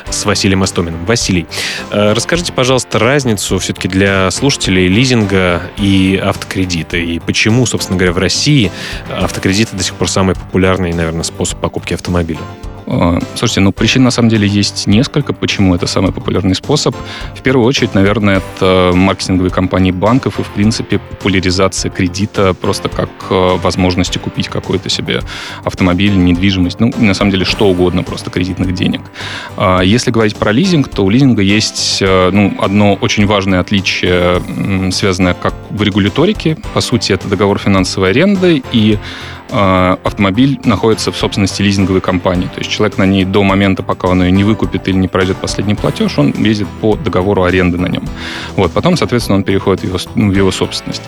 с 0.08 0.24
Василием 0.24 0.62
Остоминым. 0.62 1.04
Василий, 1.04 1.48
э, 1.90 2.12
расскажите, 2.12 2.52
пожалуйста, 2.52 3.00
разницу 3.00 3.58
все-таки 3.58 3.88
для 3.88 4.30
слушателей 4.30 4.86
лизинга 4.86 5.62
и 5.76 6.16
автокредита. 6.22 6.96
И 6.96 7.18
почему, 7.18 7.66
собственно 7.66 7.98
говоря, 7.98 8.12
в 8.12 8.18
России 8.18 8.70
автокредиты 9.10 9.76
до 9.76 9.82
сих 9.82 9.94
пор 9.94 10.08
самый 10.08 10.36
популярный, 10.36 10.92
наверное, 10.92 11.24
способ 11.24 11.58
покупки 11.58 11.92
автомобиля? 11.92 12.38
А, 12.86 13.18
слушайте, 13.34 13.60
ну 13.60 13.72
причин 13.72 14.04
на 14.04 14.10
самом 14.10 14.28
деле 14.28 14.46
есть 14.46 14.86
несколько, 14.86 15.32
почему 15.32 15.74
это 15.74 15.86
самый 15.86 16.12
популярный 16.12 16.54
способ. 16.54 16.94
В 17.34 17.42
первую 17.42 17.66
очередь, 17.66 17.94
наверное, 17.94 18.38
это 18.38 18.92
маркетинговые 18.94 19.50
компании 19.50 19.90
банков 19.90 20.38
и, 20.38 20.42
в 20.42 20.48
принципе, 20.48 20.98
популяризация 20.98 21.90
кредита 21.90 22.54
просто 22.54 22.88
как 22.88 23.10
э, 23.30 23.56
возможности 23.56 24.18
купить 24.18 24.48
какой-то 24.48 24.88
себе 24.88 25.22
автомобиль, 25.64 26.16
недвижимость, 26.16 26.80
ну, 26.80 26.92
на 26.98 27.14
самом 27.14 27.30
деле, 27.30 27.44
что 27.44 27.68
угодно, 27.68 28.02
просто 28.02 28.30
кредитных 28.30 28.74
денег. 28.74 29.00
А, 29.56 29.80
если 29.80 30.10
говорить 30.10 30.36
про 30.36 30.52
лизинг, 30.52 30.88
то 30.88 31.04
у 31.04 31.10
лизинга 31.10 31.42
есть 31.42 32.00
ну, 32.00 32.54
одно 32.58 32.94
очень 32.94 33.26
важное 33.26 33.60
отличие, 33.60 34.42
связанное 34.92 35.34
как 35.34 35.54
в 35.70 35.82
регуляторике. 35.82 36.56
По 36.72 36.80
сути, 36.80 37.12
это 37.12 37.28
договор 37.28 37.58
финансовой 37.58 38.10
аренды, 38.10 38.62
и 38.72 38.98
а, 39.43 39.43
автомобиль 39.50 40.58
находится 40.64 41.12
в 41.12 41.16
собственности 41.16 41.62
лизинговой 41.62 42.00
компании. 42.00 42.46
То 42.46 42.58
есть 42.60 42.70
человек 42.70 42.98
на 42.98 43.04
ней 43.04 43.24
до 43.24 43.42
момента, 43.42 43.82
пока 43.82 44.08
он 44.08 44.22
ее 44.22 44.32
не 44.32 44.44
выкупит 44.44 44.88
или 44.88 44.96
не 44.96 45.08
пройдет 45.08 45.36
последний 45.36 45.74
платеж, 45.74 46.18
он 46.18 46.32
ездит 46.32 46.68
по 46.80 46.96
договору 46.96 47.44
аренды 47.44 47.78
на 47.78 47.86
нем. 47.86 48.04
Вот. 48.56 48.72
Потом, 48.72 48.96
соответственно, 48.96 49.36
он 49.36 49.44
переходит 49.44 49.82
в 49.82 49.84
его, 49.84 49.98
в 50.14 50.36
его 50.36 50.50
собственность. 50.50 51.02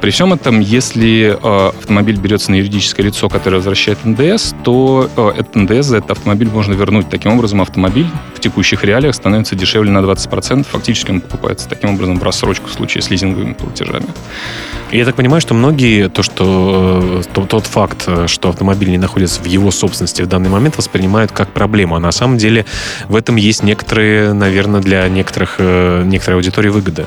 При 0.00 0.10
всем 0.10 0.32
этом, 0.32 0.60
если 0.60 1.38
э, 1.40 1.68
автомобиль 1.68 2.16
берется 2.16 2.50
на 2.50 2.56
юридическое 2.56 3.06
лицо, 3.06 3.28
которое 3.28 3.56
возвращает 3.56 4.04
НДС, 4.04 4.52
то 4.64 5.08
э, 5.16 5.32
этот 5.38 5.54
НДС 5.54 5.86
за 5.86 5.98
этот 5.98 6.10
автомобиль 6.12 6.48
можно 6.48 6.72
вернуть. 6.72 7.08
Таким 7.08 7.32
образом, 7.34 7.62
автомобиль 7.62 8.08
в 8.34 8.40
текущих 8.40 8.82
реалиях 8.82 9.14
становится 9.14 9.54
дешевле 9.54 9.92
на 9.92 9.98
20%. 9.98 10.66
Фактически 10.68 11.12
он 11.12 11.20
покупается 11.20 11.68
таким 11.68 11.90
образом 11.90 12.18
в 12.18 12.22
рассрочку 12.22 12.68
в 12.68 12.72
случае 12.72 13.02
с 13.02 13.10
лизинговыми 13.10 13.52
платежами. 13.52 14.06
Я 14.90 15.04
так 15.04 15.14
понимаю, 15.14 15.40
что 15.40 15.54
многие, 15.54 16.08
то, 16.08 16.22
что 16.22 17.22
тот, 17.32 17.48
тот 17.48 17.66
факт, 17.72 18.04
э, 18.06 18.26
что 18.26 18.50
автомобиль 18.50 18.90
не 18.90 18.98
находится 18.98 19.40
в 19.40 19.46
его 19.46 19.70
собственности 19.70 20.20
в 20.22 20.26
данный 20.26 20.50
момент, 20.50 20.76
воспринимают 20.76 21.32
как 21.32 21.48
проблему. 21.52 21.96
А 21.96 22.00
на 22.00 22.12
самом 22.12 22.36
деле 22.36 22.66
в 23.08 23.16
этом 23.16 23.36
есть 23.36 23.62
некоторые, 23.62 24.34
наверное, 24.34 24.80
для 24.80 25.08
некоторых, 25.08 25.56
э, 25.58 26.02
некоторой 26.04 26.36
аудитории 26.36 26.68
выгоды. 26.68 27.06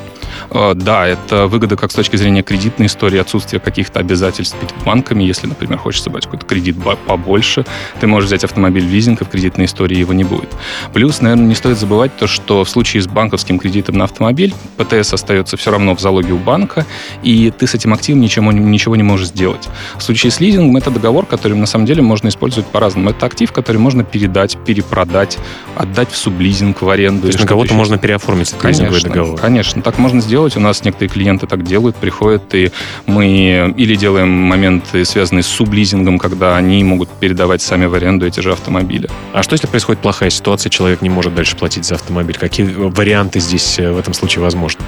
Э, 0.49 0.73
да, 0.75 1.07
это 1.07 1.45
выгода 1.45 1.75
как 1.75 1.91
с 1.91 1.95
точки 1.95 2.15
зрения 2.15 2.41
кредитной 2.41 2.87
истории, 2.87 3.19
отсутствия 3.19 3.59
каких-то 3.59 3.99
обязательств 3.99 4.57
перед 4.59 4.75
банками. 4.83 5.23
Если, 5.23 5.45
например, 5.45 5.77
хочется 5.77 6.09
брать 6.09 6.25
какой-то 6.25 6.45
кредит 6.45 6.77
побольше, 7.07 7.65
ты 7.99 8.07
можешь 8.07 8.27
взять 8.27 8.43
автомобиль 8.43 8.85
в 8.85 8.91
лизинг, 8.91 9.21
и 9.21 9.25
в 9.25 9.29
кредитной 9.29 9.65
истории 9.65 9.97
его 9.97 10.13
не 10.13 10.23
будет. 10.23 10.49
Плюс, 10.93 11.21
наверное, 11.21 11.45
не 11.45 11.55
стоит 11.55 11.77
забывать 11.77 12.17
то, 12.17 12.25
что 12.25 12.63
в 12.63 12.69
случае 12.69 13.03
с 13.03 13.07
банковским 13.07 13.59
кредитом 13.59 13.97
на 13.97 14.05
автомобиль 14.05 14.53
ПТС 14.77 15.13
остается 15.13 15.57
все 15.57 15.71
равно 15.71 15.95
в 15.95 15.99
залоге 15.99 16.33
у 16.33 16.37
банка, 16.37 16.85
и 17.21 17.51
ты 17.51 17.67
с 17.67 17.75
этим 17.75 17.93
активом 17.93 18.21
ничего, 18.21 18.51
ничего 18.51 18.95
не 18.95 19.03
можешь 19.03 19.27
сделать. 19.27 19.67
В 19.97 20.01
случае 20.01 20.31
с 20.31 20.39
лизингом 20.39 20.54
это 20.77 20.91
договор, 20.91 21.25
который 21.25 21.57
на 21.57 21.65
самом 21.65 21.85
деле 21.85 22.01
можно 22.01 22.27
использовать 22.27 22.67
по-разному. 22.67 23.09
Это 23.09 23.25
актив, 23.25 23.51
который 23.51 23.77
можно 23.77 24.03
передать, 24.03 24.57
перепродать, 24.65 25.37
отдать 25.75 26.11
в 26.11 26.17
сублизинг, 26.17 26.81
в 26.81 26.89
аренду. 26.89 27.23
То 27.23 27.27
есть 27.27 27.39
на 27.39 27.47
кого-то 27.47 27.73
можно 27.73 27.97
переоформить 27.97 28.49
этот 28.49 28.61
конечно, 28.61 28.83
лизинговый 28.83 29.01
договор? 29.01 29.39
Конечно, 29.39 29.81
так 29.81 29.97
можно 29.97 30.21
сделать. 30.21 30.57
У 30.57 30.59
нас 30.59 30.83
некоторые 30.83 31.09
клиенты 31.09 31.47
так 31.47 31.63
делают, 31.63 31.95
приходят, 31.95 32.53
и 32.53 32.71
мы 33.05 33.73
или 33.77 33.95
делаем 33.95 34.29
моменты, 34.29 35.05
связанные 35.05 35.43
с 35.43 35.47
сублизингом, 35.47 36.17
когда 36.19 36.55
они 36.57 36.83
могут 36.83 37.09
передавать 37.09 37.61
сами 37.61 37.85
в 37.85 37.93
аренду 37.93 38.25
эти 38.25 38.39
же 38.39 38.51
автомобили. 38.51 39.09
А 39.33 39.43
что, 39.43 39.53
если 39.53 39.67
происходит 39.67 40.01
плохая 40.01 40.29
ситуация, 40.29 40.69
человек 40.69 41.01
не 41.01 41.09
может 41.09 41.35
дальше 41.35 41.55
платить 41.55 41.85
за 41.85 41.95
автомобиль? 41.95 42.37
Какие 42.37 42.67
варианты 42.67 43.39
здесь 43.39 43.79
э, 43.79 43.91
в 43.91 43.97
этом 43.97 44.13
случае 44.13 44.43
возможны? 44.43 44.81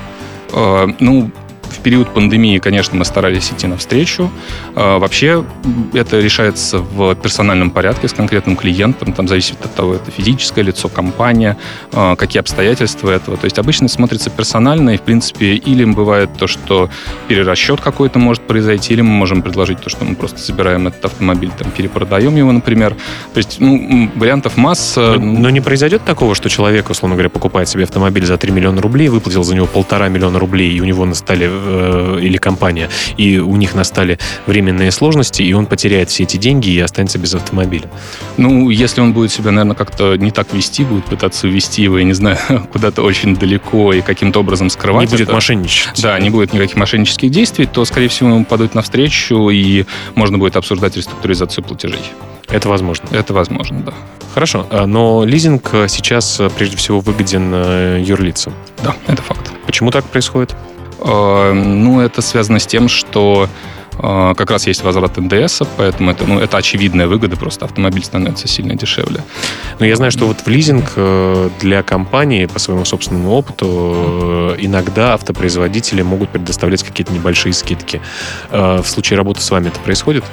Э, 0.53 0.87
ну, 0.99 1.31
в 1.77 1.79
период 1.79 2.13
пандемии, 2.13 2.57
конечно, 2.57 2.97
мы 2.97 3.05
старались 3.05 3.51
идти 3.51 3.67
навстречу. 3.67 4.31
А, 4.75 4.99
вообще 4.99 5.45
это 5.93 6.19
решается 6.19 6.79
в 6.79 7.15
персональном 7.15 7.69
порядке 7.71 8.07
с 8.07 8.13
конкретным 8.13 8.55
клиентом. 8.55 9.13
Там 9.13 9.27
зависит 9.27 9.63
от 9.63 9.73
того, 9.75 9.95
это 9.95 10.11
физическое 10.11 10.63
лицо, 10.63 10.89
компания, 10.89 11.57
а, 11.93 12.15
какие 12.15 12.39
обстоятельства 12.39 13.11
этого. 13.11 13.37
То 13.37 13.45
есть 13.45 13.59
обычно 13.59 13.87
смотрится 13.87 14.29
персонально, 14.29 14.91
и, 14.91 14.97
в 14.97 15.01
принципе, 15.01 15.55
или 15.55 15.85
бывает 15.85 16.29
то, 16.37 16.47
что 16.47 16.89
перерасчет 17.27 17.79
какой-то 17.81 18.19
может 18.19 18.43
произойти, 18.43 18.93
или 18.93 19.01
мы 19.01 19.11
можем 19.11 19.41
предложить 19.41 19.79
то, 19.81 19.89
что 19.89 20.05
мы 20.05 20.15
просто 20.15 20.39
забираем 20.39 20.87
этот 20.87 21.05
автомобиль, 21.05 21.51
там, 21.57 21.71
перепродаем 21.71 22.35
его, 22.35 22.51
например. 22.51 22.95
То 23.33 23.37
есть 23.37 23.57
ну, 23.59 24.09
вариантов 24.15 24.57
масса. 24.57 25.15
Но, 25.19 25.39
но 25.39 25.49
не 25.49 25.61
произойдет 25.61 26.03
такого, 26.05 26.35
что 26.35 26.49
человек, 26.49 26.89
условно 26.89 27.15
говоря, 27.15 27.29
покупает 27.29 27.69
себе 27.69 27.83
автомобиль 27.83 28.25
за 28.25 28.37
3 28.37 28.51
миллиона 28.51 28.81
рублей, 28.81 29.09
выплатил 29.09 29.43
за 29.43 29.55
него 29.55 29.67
полтора 29.67 30.09
миллиона 30.09 30.39
рублей, 30.39 30.71
и 30.71 30.81
у 30.81 30.85
него 30.85 31.05
на 31.05 31.13
столе 31.13 31.49
э, 31.67 32.19
или 32.21 32.37
компания, 32.37 32.89
и 33.17 33.37
у 33.37 33.55
них 33.55 33.75
настали 33.75 34.17
временные 34.45 34.91
сложности, 34.91 35.41
и 35.41 35.53
он 35.53 35.65
потеряет 35.65 36.09
все 36.09 36.23
эти 36.23 36.37
деньги 36.37 36.69
и 36.69 36.79
останется 36.79 37.19
без 37.19 37.33
автомобиля. 37.33 37.89
Ну, 38.37 38.69
если 38.69 39.01
он 39.01 39.13
будет 39.13 39.31
себя, 39.31 39.51
наверное, 39.51 39.75
как-то 39.75 40.15
не 40.15 40.31
так 40.31 40.53
вести, 40.53 40.83
будет 40.83 41.05
пытаться 41.05 41.47
увести 41.47 41.83
его, 41.83 41.97
я 41.97 42.03
не 42.03 42.13
знаю, 42.13 42.37
куда-то 42.71 43.01
очень 43.01 43.35
далеко 43.35 43.93
и 43.93 44.01
каким-то 44.01 44.39
образом 44.39 44.69
скрывать. 44.69 45.07
Не 45.07 45.11
будет 45.11 45.27
это, 45.27 45.33
мошенничать. 45.33 46.01
Да, 46.01 46.19
не 46.19 46.29
будет 46.29 46.53
никаких 46.53 46.75
мошеннических 46.75 47.29
действий, 47.29 47.65
то, 47.65 47.85
скорее 47.85 48.07
всего, 48.07 48.29
ему 48.29 48.45
подают 48.45 48.73
навстречу, 48.75 49.49
и 49.49 49.85
можно 50.15 50.37
будет 50.37 50.55
обсуждать 50.55 50.95
реструктуризацию 50.97 51.63
платежей. 51.63 52.01
Это 52.49 52.69
возможно. 52.69 53.07
Это 53.11 53.33
возможно, 53.33 53.81
да. 53.81 53.93
Хорошо, 54.33 54.67
а, 54.69 54.85
но 54.85 55.25
лизинг 55.25 55.69
сейчас 55.89 56.39
прежде 56.57 56.77
всего 56.77 56.99
выгоден 56.99 58.01
юрлицам. 58.01 58.53
Да, 58.83 58.95
это 59.07 59.21
факт. 59.21 59.51
Почему 59.65 59.91
так 59.91 60.05
происходит? 60.05 60.55
Э, 60.99 61.53
ну, 61.53 62.01
это 62.01 62.21
связано 62.21 62.59
с 62.59 62.67
тем, 62.67 62.87
что 62.87 63.47
э, 63.93 64.33
как 64.37 64.51
раз 64.51 64.67
есть 64.67 64.83
возврат 64.83 65.17
НДС, 65.17 65.61
поэтому 65.77 66.11
это, 66.11 66.25
ну, 66.25 66.39
это 66.39 66.57
очевидная 66.57 67.07
выгода, 67.07 67.35
просто 67.35 67.65
автомобиль 67.65 68.03
становится 68.03 68.47
сильно 68.47 68.75
дешевле. 68.75 69.23
Но 69.79 69.85
я 69.85 69.95
знаю, 69.95 70.11
что 70.11 70.25
вот 70.25 70.41
в 70.41 70.47
лизинг 70.47 70.93
э, 70.95 71.49
для 71.59 71.83
компании, 71.83 72.45
по 72.45 72.59
своему 72.59 72.85
собственному 72.85 73.31
опыту, 73.31 74.55
иногда 74.57 75.13
автопроизводители 75.13 76.01
могут 76.01 76.29
предоставлять 76.29 76.83
какие-то 76.83 77.13
небольшие 77.13 77.53
скидки. 77.53 78.01
В 78.51 78.85
случае 78.85 79.17
работы 79.17 79.41
с 79.41 79.51
вами 79.51 79.67
это 79.67 79.79
происходит? 79.79 80.23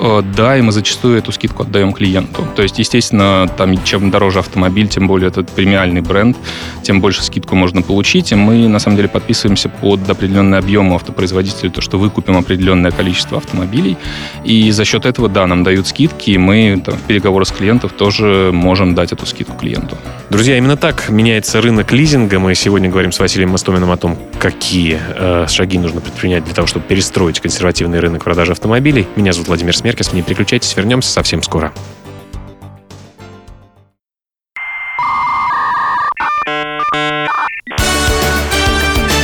Э, 0.00 0.22
да, 0.36 0.56
и 0.56 0.62
мы 0.62 0.72
зачастую 0.72 1.18
эту 1.18 1.32
скидку 1.32 1.62
отдаем 1.62 1.92
клиенту. 1.92 2.46
То 2.56 2.62
есть, 2.62 2.78
естественно, 2.78 3.48
там, 3.56 3.82
чем 3.84 4.10
дороже 4.10 4.40
автомобиль, 4.40 4.88
тем 4.88 5.06
более 5.06 5.28
этот 5.28 5.50
премиальный 5.50 6.00
бренд, 6.00 6.36
тем 6.82 7.00
больше 7.00 7.22
скидку 7.22 7.54
можно 7.54 7.82
получить. 7.82 8.32
И 8.32 8.34
мы, 8.34 8.68
на 8.68 8.78
самом 8.78 8.96
деле, 8.96 9.08
подписываемся 9.08 9.68
под 9.68 10.08
определенный 10.08 10.58
объем 10.58 10.92
у 10.92 10.96
автопроизводителя, 10.96 11.70
то, 11.70 11.80
что 11.80 11.98
выкупим 11.98 12.36
определенное 12.36 12.90
количество 12.90 13.38
автомобилей. 13.38 13.96
И 14.44 14.70
за 14.70 14.84
счет 14.84 15.06
этого, 15.06 15.28
да, 15.28 15.46
нам 15.46 15.62
дают 15.64 15.86
скидки, 15.86 16.30
и 16.30 16.38
мы 16.38 16.82
там, 16.84 16.94
в 16.96 17.02
переговорах 17.02 17.48
с 17.48 17.52
клиентом 17.52 17.90
тоже 17.90 18.50
можем 18.52 18.94
дать 18.94 19.12
эту 19.12 19.26
скидку 19.26 19.56
клиенту. 19.56 19.96
Друзья, 20.34 20.58
именно 20.58 20.76
так 20.76 21.10
меняется 21.10 21.60
рынок 21.60 21.92
лизинга. 21.92 22.40
Мы 22.40 22.56
сегодня 22.56 22.88
говорим 22.88 23.12
с 23.12 23.20
Василием 23.20 23.50
Мостоминым 23.50 23.92
о 23.92 23.96
том, 23.96 24.18
какие 24.40 24.98
э, 25.00 25.46
шаги 25.48 25.78
нужно 25.78 26.00
предпринять 26.00 26.44
для 26.44 26.52
того, 26.52 26.66
чтобы 26.66 26.84
перестроить 26.86 27.38
консервативный 27.38 28.00
рынок 28.00 28.24
продажи 28.24 28.50
автомобилей. 28.50 29.06
Меня 29.14 29.32
зовут 29.32 29.46
Владимир 29.46 29.76
Смеркис. 29.76 30.12
Не 30.12 30.22
переключайтесь, 30.22 30.76
вернемся 30.76 31.12
совсем 31.12 31.40
скоро. 31.40 31.72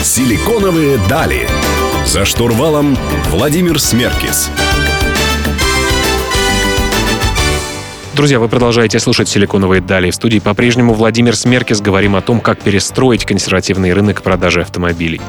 Силиконовые 0.05 1.01
дали. 1.09 1.49
За 2.07 2.25
штурвалом 2.25 2.97
Владимир 3.31 3.81
Смеркис. 3.81 4.49
Друзья, 8.21 8.39
вы 8.39 8.49
продолжаете 8.49 9.01
слушать 9.01 9.31
«Силиконовые 9.31 9.81
дали». 9.81 10.11
В 10.11 10.15
студии 10.15 10.41
по-прежнему 10.41 10.93
Владимир 10.93 11.35
Смеркис. 11.35 11.81
Говорим 11.81 12.15
о 12.17 12.21
том, 12.21 12.41
как 12.41 12.61
перестроить 12.61 13.25
консервативный 13.25 13.95
рынок 13.95 14.21
продажи 14.21 14.61
автомобилей. 14.61 15.23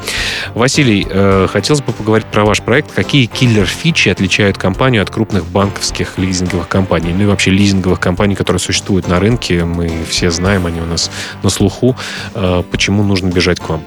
Василий, 0.55 1.07
э, 1.10 1.48
хотелось 1.50 1.81
бы 1.81 1.93
поговорить 1.93 2.25
про 2.25 2.43
ваш 2.43 2.62
проект. 2.62 2.91
Какие 2.91 3.27
киллер-фичи 3.27 4.10
отличают 4.10 4.57
компанию 4.57 5.03
от 5.03 5.10
крупных 5.10 5.45
банковских 5.45 6.17
лизинговых 6.17 6.67
компаний? 6.67 7.13
Ну 7.13 7.24
и 7.24 7.25
вообще 7.27 7.51
лизинговых 7.51 8.01
компаний, 8.01 8.36
которые 8.36 8.60
существуют 8.60 9.07
на 9.07 9.21
рынке. 9.21 9.63
Мы 9.63 9.89
все 10.10 10.29
знаем, 10.29 10.65
они 10.65 10.81
у 10.81 10.86
нас 10.86 11.10
на 11.43 11.50
слуху. 11.50 11.95
Э, 12.36 12.62
почему 12.69 13.03
нужно 13.03 13.27
бежать 13.27 13.62
к 13.62 13.69
вам? 13.69 13.86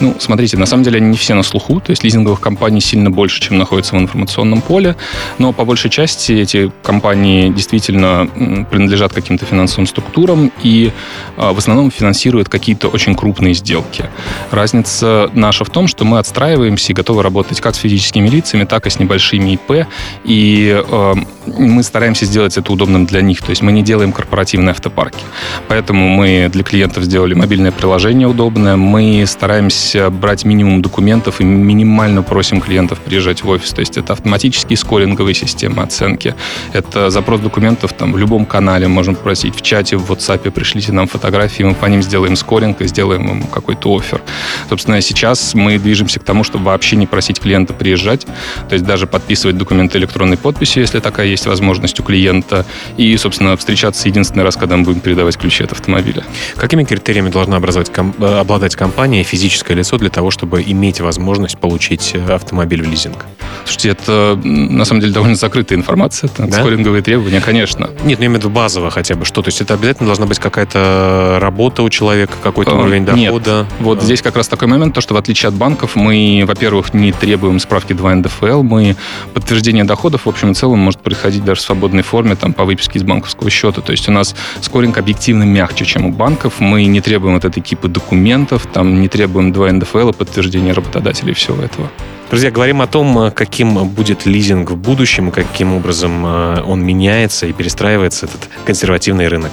Ну, 0.00 0.16
смотрите, 0.18 0.56
на 0.56 0.66
самом 0.66 0.82
деле 0.82 0.98
они 0.98 1.08
не 1.08 1.16
все 1.16 1.34
на 1.34 1.42
слуху, 1.42 1.80
то 1.80 1.90
есть 1.90 2.02
лизинговых 2.02 2.40
компаний 2.40 2.80
сильно 2.80 3.10
больше, 3.10 3.40
чем 3.40 3.58
находится 3.58 3.94
в 3.94 3.98
информационном 3.98 4.60
поле, 4.60 4.96
но 5.38 5.52
по 5.52 5.64
большей 5.64 5.90
части 5.90 6.32
эти 6.32 6.72
компании 6.82 7.48
действительно 7.50 8.28
принадлежат 8.70 9.12
каким-то 9.12 9.46
финансовым 9.46 9.86
структурам 9.86 10.50
и 10.62 10.92
а, 11.36 11.52
в 11.52 11.58
основном 11.58 11.90
финансируют 11.90 12.48
какие-то 12.48 12.88
очень 12.88 13.14
крупные 13.14 13.54
сделки. 13.54 14.06
Разница 14.50 15.30
наша 15.32 15.64
в 15.64 15.70
том, 15.70 15.86
что 15.86 16.04
мы 16.04 16.18
отстраиваемся 16.18 16.92
и 16.92 16.94
готовы 16.94 17.22
работать 17.22 17.60
как 17.60 17.74
с 17.74 17.78
физическими 17.78 18.28
лицами, 18.28 18.64
так 18.64 18.86
и 18.86 18.90
с 18.90 18.98
небольшими 18.98 19.54
ИП, 19.54 19.86
и 20.24 20.82
э, 20.84 21.14
мы 21.46 21.82
стараемся 21.82 22.24
сделать 22.24 22.56
это 22.56 22.72
удобным 22.72 23.06
для 23.06 23.20
них, 23.20 23.42
то 23.42 23.50
есть 23.50 23.62
мы 23.62 23.70
не 23.70 23.82
делаем 23.82 24.12
корпоративные 24.12 24.72
автопарки. 24.72 25.24
Поэтому 25.68 26.08
мы 26.08 26.48
для 26.52 26.64
клиентов 26.64 27.04
сделали 27.04 27.34
мобильное 27.34 27.72
приложение 27.72 28.26
удобное, 28.26 28.76
мы 28.76 29.24
стараемся 29.26 29.83
стараемся 29.84 30.10
брать 30.10 30.44
минимум 30.44 30.82
документов 30.82 31.40
и 31.40 31.44
минимально 31.44 32.22
просим 32.22 32.60
клиентов 32.60 32.98
приезжать 33.00 33.44
в 33.44 33.48
офис. 33.48 33.70
То 33.70 33.80
есть 33.80 33.96
это 33.98 34.14
автоматические 34.14 34.76
скоринговые 34.76 35.34
системы 35.34 35.82
оценки. 35.82 36.34
Это 36.72 37.10
запрос 37.10 37.40
документов 37.40 37.92
там 37.92 38.12
в 38.12 38.18
любом 38.18 38.46
канале. 38.46 38.88
Можем 38.88 39.14
просить 39.14 39.54
в 39.54 39.62
чате, 39.62 39.96
в 39.96 40.10
WhatsApp, 40.10 40.50
пришлите 40.50 40.92
нам 40.92 41.06
фотографии, 41.06 41.62
мы 41.62 41.74
по 41.74 41.86
ним 41.86 42.02
сделаем 42.02 42.36
скоринг 42.36 42.80
и 42.80 42.86
сделаем 42.86 43.28
им 43.28 43.42
какой-то 43.44 43.94
офер. 43.94 44.22
Собственно, 44.68 45.00
сейчас 45.00 45.54
мы 45.54 45.78
движемся 45.78 46.20
к 46.20 46.24
тому, 46.24 46.44
чтобы 46.44 46.66
вообще 46.66 46.96
не 46.96 47.06
просить 47.06 47.40
клиента 47.40 47.74
приезжать. 47.74 48.26
То 48.68 48.74
есть 48.74 48.84
даже 48.84 49.06
подписывать 49.06 49.58
документы 49.58 49.98
электронной 49.98 50.36
подписью, 50.36 50.82
если 50.82 51.00
такая 51.00 51.26
есть 51.26 51.46
возможность 51.46 52.00
у 52.00 52.02
клиента. 52.02 52.64
И, 52.96 53.16
собственно, 53.16 53.56
встречаться 53.56 54.08
единственный 54.08 54.44
раз, 54.44 54.56
когда 54.56 54.76
мы 54.76 54.84
будем 54.84 55.00
передавать 55.00 55.36
ключи 55.36 55.64
от 55.64 55.72
автомобиля. 55.72 56.24
Какими 56.56 56.84
критериями 56.84 57.30
должна 57.30 57.56
образовать, 57.56 57.92
ком- 57.92 58.14
э, 58.18 58.40
обладать 58.40 58.76
компания, 58.76 59.22
физическая 59.22 59.73
физическое 59.74 59.76
лицо 59.76 59.98
для 59.98 60.10
того, 60.10 60.30
чтобы 60.30 60.62
иметь 60.62 61.00
возможность 61.00 61.58
получить 61.58 62.12
э, 62.14 62.34
автомобиль 62.34 62.82
в 62.82 62.88
лизинг? 62.88 63.24
Слушайте, 63.64 63.90
это 63.90 64.38
на 64.44 64.84
самом 64.84 65.00
деле 65.00 65.12
довольно 65.12 65.36
закрытая 65.36 65.78
информация. 65.78 66.28
Это 66.28 66.46
да? 66.46 66.60
скоринговые 66.60 67.02
требования, 67.02 67.40
конечно. 67.40 67.90
Нет, 68.04 68.18
ну 68.18 68.26
именно 68.26 68.40
в 68.40 68.50
базово 68.50 68.90
хотя 68.90 69.14
бы 69.14 69.24
что. 69.24 69.42
То 69.42 69.48
есть 69.48 69.60
это 69.60 69.74
обязательно 69.74 70.06
должна 70.06 70.26
быть 70.26 70.38
какая-то 70.38 71.38
работа 71.40 71.82
у 71.82 71.90
человека, 71.90 72.34
какой-то 72.42 72.72
а, 72.72 72.74
уровень 72.74 73.04
дохода? 73.04 73.58
Нет. 73.60 73.66
Вот 73.80 73.98
а. 73.98 74.04
здесь 74.04 74.22
как 74.22 74.36
раз 74.36 74.48
такой 74.48 74.68
момент, 74.68 74.94
то, 74.94 75.00
что 75.00 75.14
в 75.14 75.16
отличие 75.16 75.48
от 75.48 75.54
банков, 75.54 75.96
мы, 75.96 76.44
во-первых, 76.46 76.94
не 76.94 77.12
требуем 77.12 77.58
справки 77.58 77.92
2 77.92 78.14
НДФЛ, 78.16 78.62
мы 78.62 78.96
подтверждение 79.32 79.84
доходов 79.84 80.26
в 80.26 80.28
общем 80.28 80.50
и 80.50 80.54
целом 80.54 80.78
может 80.78 81.00
происходить 81.00 81.44
даже 81.44 81.60
в 81.60 81.64
свободной 81.64 82.02
форме, 82.02 82.36
там, 82.36 82.52
по 82.52 82.64
выписке 82.64 82.98
из 82.98 83.02
банковского 83.02 83.50
счета. 83.50 83.80
То 83.80 83.92
есть 83.92 84.08
у 84.08 84.12
нас 84.12 84.34
скоринг 84.60 84.98
объективно 84.98 85.44
мягче, 85.44 85.84
чем 85.84 86.06
у 86.06 86.12
банков. 86.12 86.54
Мы 86.58 86.84
не 86.84 87.00
требуем 87.00 87.34
вот 87.34 87.44
этой 87.44 87.62
типа 87.62 87.88
документов, 87.88 88.66
там, 88.72 89.00
не 89.00 89.08
требуем 89.08 89.52
2 89.52 89.63
НДФЛ 89.72 90.10
и 90.10 90.12
подтверждение 90.12 90.72
работодателей 90.72 91.34
всего 91.34 91.62
этого. 91.62 91.90
Друзья, 92.30 92.50
говорим 92.50 92.82
о 92.82 92.86
том, 92.86 93.30
каким 93.32 93.86
будет 93.88 94.26
лизинг 94.26 94.70
в 94.70 94.76
будущем, 94.76 95.30
каким 95.30 95.74
образом 95.74 96.24
э, 96.26 96.62
он 96.62 96.84
меняется 96.84 97.46
и 97.46 97.52
перестраивается, 97.52 98.26
этот 98.26 98.48
консервативный 98.64 99.28
рынок. 99.28 99.52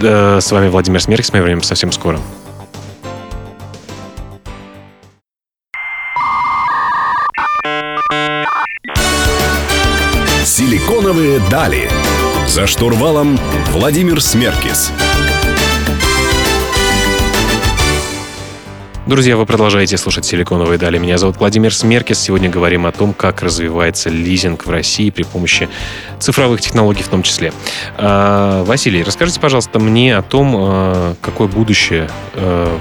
С 0.00 0.50
вами 0.50 0.68
Владимир 0.68 1.00
Смеркис, 1.00 1.32
мы 1.32 1.40
вернемся 1.40 1.68
совсем 1.68 1.92
скоро. 1.92 2.20
Силиконовые 10.44 11.40
дали. 11.50 11.90
За 12.46 12.66
штурвалом 12.66 13.38
Владимир 13.72 14.20
Смеркис. 14.20 14.92
Друзья, 19.06 19.36
вы 19.36 19.44
продолжаете 19.44 19.98
слушать 19.98 20.24
«Силиконовые 20.24 20.78
дали». 20.78 20.96
Меня 20.96 21.18
зовут 21.18 21.36
Владимир 21.36 21.74
Смеркис. 21.74 22.18
Сегодня 22.18 22.48
говорим 22.48 22.86
о 22.86 22.90
том, 22.90 23.12
как 23.12 23.42
развивается 23.42 24.08
лизинг 24.08 24.64
в 24.64 24.70
России 24.70 25.10
при 25.10 25.24
помощи 25.24 25.68
цифровых 26.18 26.62
технологий 26.62 27.02
в 27.02 27.08
том 27.08 27.22
числе. 27.22 27.52
А, 27.98 28.64
Василий, 28.64 29.02
расскажите, 29.02 29.40
пожалуйста, 29.40 29.78
мне 29.78 30.16
о 30.16 30.22
том, 30.22 30.54
а, 30.56 31.16
какое 31.20 31.48
будущее 31.48 32.08
а, 32.32 32.78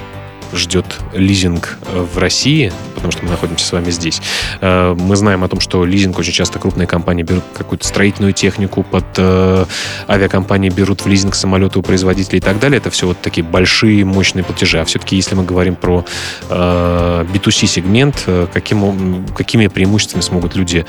ждет 0.53 0.85
лизинг 1.13 1.77
э, 1.85 2.05
в 2.13 2.17
России, 2.17 2.71
потому 2.95 3.11
что 3.11 3.23
мы 3.25 3.31
находимся 3.31 3.65
с 3.65 3.71
вами 3.71 3.89
здесь. 3.91 4.21
Э, 4.61 4.95
мы 4.97 5.15
знаем 5.15 5.43
о 5.43 5.47
том, 5.47 5.59
что 5.59 5.85
лизинг 5.85 6.17
очень 6.19 6.33
часто 6.33 6.59
крупные 6.59 6.87
компании 6.87 7.23
берут 7.23 7.43
какую-то 7.53 7.87
строительную 7.87 8.33
технику, 8.33 8.83
под 8.83 9.05
э, 9.17 9.65
авиакомпании 10.07 10.69
берут 10.69 11.01
в 11.01 11.07
лизинг 11.07 11.35
самолеты 11.35 11.79
у 11.79 11.81
производителей 11.81 12.39
и 12.39 12.41
так 12.41 12.59
далее. 12.59 12.77
Это 12.77 12.89
все 12.89 13.07
вот 13.07 13.21
такие 13.21 13.43
большие, 13.43 14.05
мощные 14.05 14.43
платежи. 14.43 14.79
А 14.79 14.85
все-таки, 14.85 15.15
если 15.15 15.35
мы 15.35 15.43
говорим 15.43 15.75
про 15.75 16.05
B2C 16.49 17.67
сегмент, 17.67 18.27
каким, 18.53 19.25
какими 19.35 19.67
преимуществами 19.67 20.21
смогут 20.21 20.55
люди 20.55 20.85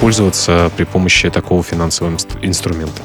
пользоваться 0.00 0.70
при 0.76 0.84
помощи 0.84 1.30
такого 1.30 1.62
финансового 1.62 2.16
инструмента? 2.42 3.02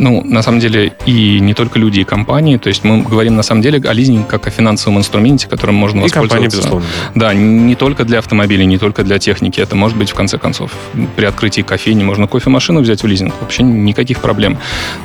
Ну, 0.00 0.22
на 0.24 0.42
самом 0.42 0.60
деле, 0.60 0.94
и 1.04 1.40
не 1.40 1.52
только 1.52 1.78
люди, 1.78 2.00
и 2.00 2.04
компании. 2.04 2.56
То 2.56 2.68
есть 2.68 2.84
мы 2.84 3.02
говорим, 3.02 3.36
на 3.36 3.42
самом 3.42 3.60
деле, 3.60 3.78
о 3.86 3.92
лизинге 3.92 4.24
как 4.26 4.46
о 4.46 4.50
финансовом 4.50 4.98
инструменте, 4.98 5.46
которым 5.46 5.74
можно 5.74 6.00
и 6.00 6.02
воспользоваться. 6.04 6.36
компания, 6.36 6.48
безусловно. 6.48 6.86
Да. 7.14 7.34
не 7.34 7.74
только 7.74 8.06
для 8.06 8.18
автомобилей, 8.20 8.64
не 8.64 8.78
только 8.78 9.04
для 9.04 9.18
техники. 9.18 9.60
Это 9.60 9.76
может 9.76 9.98
быть, 9.98 10.10
в 10.10 10.14
конце 10.14 10.38
концов, 10.38 10.72
при 11.16 11.26
открытии 11.26 11.60
кофейни 11.60 12.02
можно 12.02 12.26
кофемашину 12.26 12.80
взять 12.80 13.02
в 13.02 13.06
лизинг. 13.06 13.34
Вообще 13.42 13.62
никаких 13.62 14.20
проблем. 14.20 14.56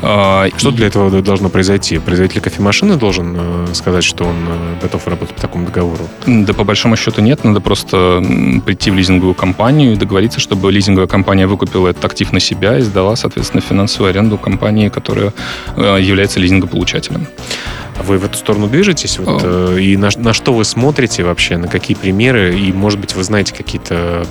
А, 0.02 0.48
что 0.56 0.70
и... 0.70 0.72
для 0.72 0.88
этого 0.88 1.22
должно 1.22 1.50
произойти? 1.50 1.98
Производитель 1.98 2.40
кофемашины 2.40 2.96
должен 2.96 3.36
э, 3.38 3.68
сказать, 3.74 4.06
что 4.06 4.24
он 4.24 4.36
э, 4.48 4.82
готов 4.82 5.06
работать 5.08 5.36
по 5.36 5.42
такому 5.42 5.66
договору? 5.66 6.08
Да, 6.26 6.54
по 6.54 6.64
большому 6.64 6.96
счету 6.96 7.22
нет. 7.22 7.44
Надо 7.44 7.60
просто 7.60 8.24
прийти 8.66 8.92
в 8.92 8.96
лизинговую 8.96 9.36
компанию 9.36 9.92
и 9.92 9.96
договориться, 9.98 10.40
чтобы 10.40 10.72
лизинговая 10.72 11.08
компания 11.08 11.48
выкупила 11.48 11.90
этот 11.90 12.06
актив 12.06 12.32
на 12.32 12.40
себя 12.40 12.78
и 12.78 12.82
сдала, 12.82 13.18
соответственно, 13.18 13.60
финансовую 13.60 14.12
аренду 14.12 14.38
компании 14.38 14.85
компании, 14.86 14.90
которая 14.90 15.34
э, 15.76 16.02
является 16.02 16.40
лизингополучателем. 16.40 17.28
Вы 18.04 18.18
в 18.18 18.26
эту 18.26 18.38
сторону 18.38 18.68
движетесь? 18.68 19.18
Вот, 19.20 19.42
э, 19.44 19.80
и 19.80 19.98
на, 19.98 20.10
на 20.18 20.34
что 20.34 20.54
вы 20.54 20.66
смотрите 20.66 21.24
вообще? 21.24 21.58
На 21.58 21.68
какие 21.68 21.96
примеры? 21.96 22.58
И, 22.58 22.74
может 22.74 23.00
быть, 23.00 23.16
вы 23.16 23.24
знаете 23.24 23.54
какие-то 23.54 24.26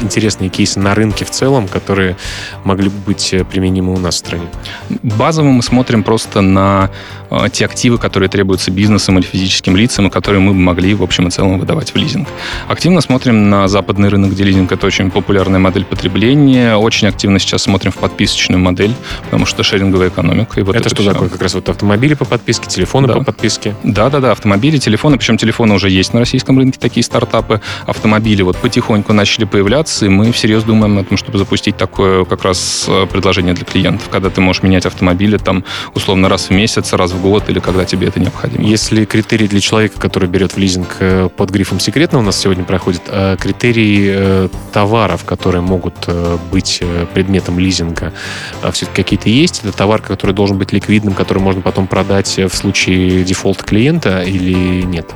интересные 0.00 0.48
кейсы 0.48 0.78
на 0.78 0.94
рынке 0.94 1.24
в 1.24 1.30
целом, 1.30 1.68
которые 1.68 2.16
могли 2.64 2.88
бы 2.88 2.96
быть 3.06 3.32
э, 3.32 3.44
применимы 3.44 3.94
у 3.94 3.98
нас 3.98 4.14
в 4.14 4.18
стране? 4.18 4.46
Базово 5.02 5.48
мы 5.48 5.62
смотрим 5.62 6.02
просто 6.02 6.40
на 6.40 6.90
э, 7.30 7.48
те 7.52 7.64
активы, 7.64 7.98
которые 7.98 8.28
требуются 8.28 8.70
бизнесам 8.70 9.18
или 9.18 9.26
физическим 9.26 9.76
лицам, 9.76 10.06
и 10.06 10.10
которые 10.10 10.40
мы 10.40 10.52
бы 10.52 10.58
могли, 10.58 10.94
в 10.94 11.02
общем 11.02 11.28
и 11.28 11.30
целом, 11.30 11.58
выдавать 11.58 11.92
в 11.92 11.96
лизинг. 11.96 12.28
Активно 12.68 13.00
смотрим 13.00 13.50
на 13.50 13.68
западный 13.68 14.08
рынок, 14.08 14.32
где 14.32 14.44
лизинг— 14.44 14.70
это 14.72 14.86
очень 14.86 15.10
популярная 15.10 15.58
модель 15.58 15.84
потребления. 15.84 16.76
Очень 16.76 17.08
активно 17.08 17.38
сейчас 17.38 17.62
смотрим 17.62 17.90
в 17.90 17.96
подписочную 17.96 18.60
модель, 18.60 18.94
потому 19.24 19.46
что 19.46 19.62
шеринговая 19.62 20.08
экономика. 20.08 20.60
И 20.60 20.62
вот 20.62 20.76
это, 20.76 20.86
это 20.86 20.94
что 20.94 21.02
все. 21.02 21.12
такое? 21.12 21.28
Как 21.28 21.42
раз 21.42 21.54
вот 21.54 21.68
автомобили 21.68 22.14
по 22.14 22.24
подписке, 22.24 22.68
телефон 22.68 22.99
телефоны 23.00 23.08
да. 23.08 23.14
по 23.14 23.32
подписке. 23.32 23.74
Да-да-да, 23.82 24.32
автомобили, 24.32 24.78
телефоны, 24.78 25.16
причем 25.16 25.36
телефоны 25.36 25.74
уже 25.74 25.90
есть 25.90 26.12
на 26.12 26.20
российском 26.20 26.58
рынке, 26.58 26.78
такие 26.78 27.04
стартапы. 27.04 27.60
Автомобили 27.86 28.42
вот 28.42 28.56
потихоньку 28.56 29.12
начали 29.12 29.44
появляться, 29.44 30.06
и 30.06 30.08
мы 30.08 30.32
всерьез 30.32 30.64
думаем 30.64 30.98
о 30.98 31.04
том, 31.04 31.16
чтобы 31.16 31.38
запустить 31.38 31.76
такое 31.76 32.24
как 32.24 32.44
раз 32.44 32.86
э, 32.88 33.06
предложение 33.10 33.54
для 33.54 33.64
клиентов, 33.64 34.08
когда 34.10 34.30
ты 34.30 34.40
можешь 34.40 34.62
менять 34.62 34.86
автомобили 34.86 35.36
там 35.36 35.64
условно 35.94 36.28
раз 36.28 36.48
в 36.48 36.50
месяц, 36.50 36.92
раз 36.92 37.12
в 37.12 37.20
год 37.20 37.48
или 37.48 37.58
когда 37.58 37.84
тебе 37.84 38.08
это 38.08 38.20
необходимо. 38.20 38.64
Если 38.64 39.04
критерий 39.04 39.48
для 39.48 39.60
человека, 39.60 40.00
который 40.00 40.28
берет 40.28 40.52
в 40.52 40.58
лизинг 40.58 40.96
э, 41.00 41.28
под 41.34 41.50
грифом 41.50 41.80
«секретно» 41.80 42.18
у 42.18 42.22
нас 42.22 42.38
сегодня 42.38 42.64
проходит, 42.64 43.02
а 43.08 43.36
критерии 43.36 44.48
товаров, 44.72 45.24
которые 45.24 45.62
могут 45.62 46.08
быть 46.50 46.82
предметом 47.14 47.58
лизинга, 47.58 48.12
а 48.62 48.70
все-таки 48.72 49.02
какие-то 49.02 49.28
есть? 49.28 49.60
Это 49.64 49.76
товар, 49.76 50.00
который 50.00 50.32
должен 50.32 50.58
быть 50.58 50.72
ликвидным, 50.72 51.14
который 51.14 51.38
можно 51.38 51.62
потом 51.62 51.86
продать 51.86 52.38
в 52.38 52.50
случае 52.50 52.89
случае 52.90 53.24
дефолт 53.24 53.62
клиента 53.62 54.22
или 54.22 54.82
нет? 54.82 55.06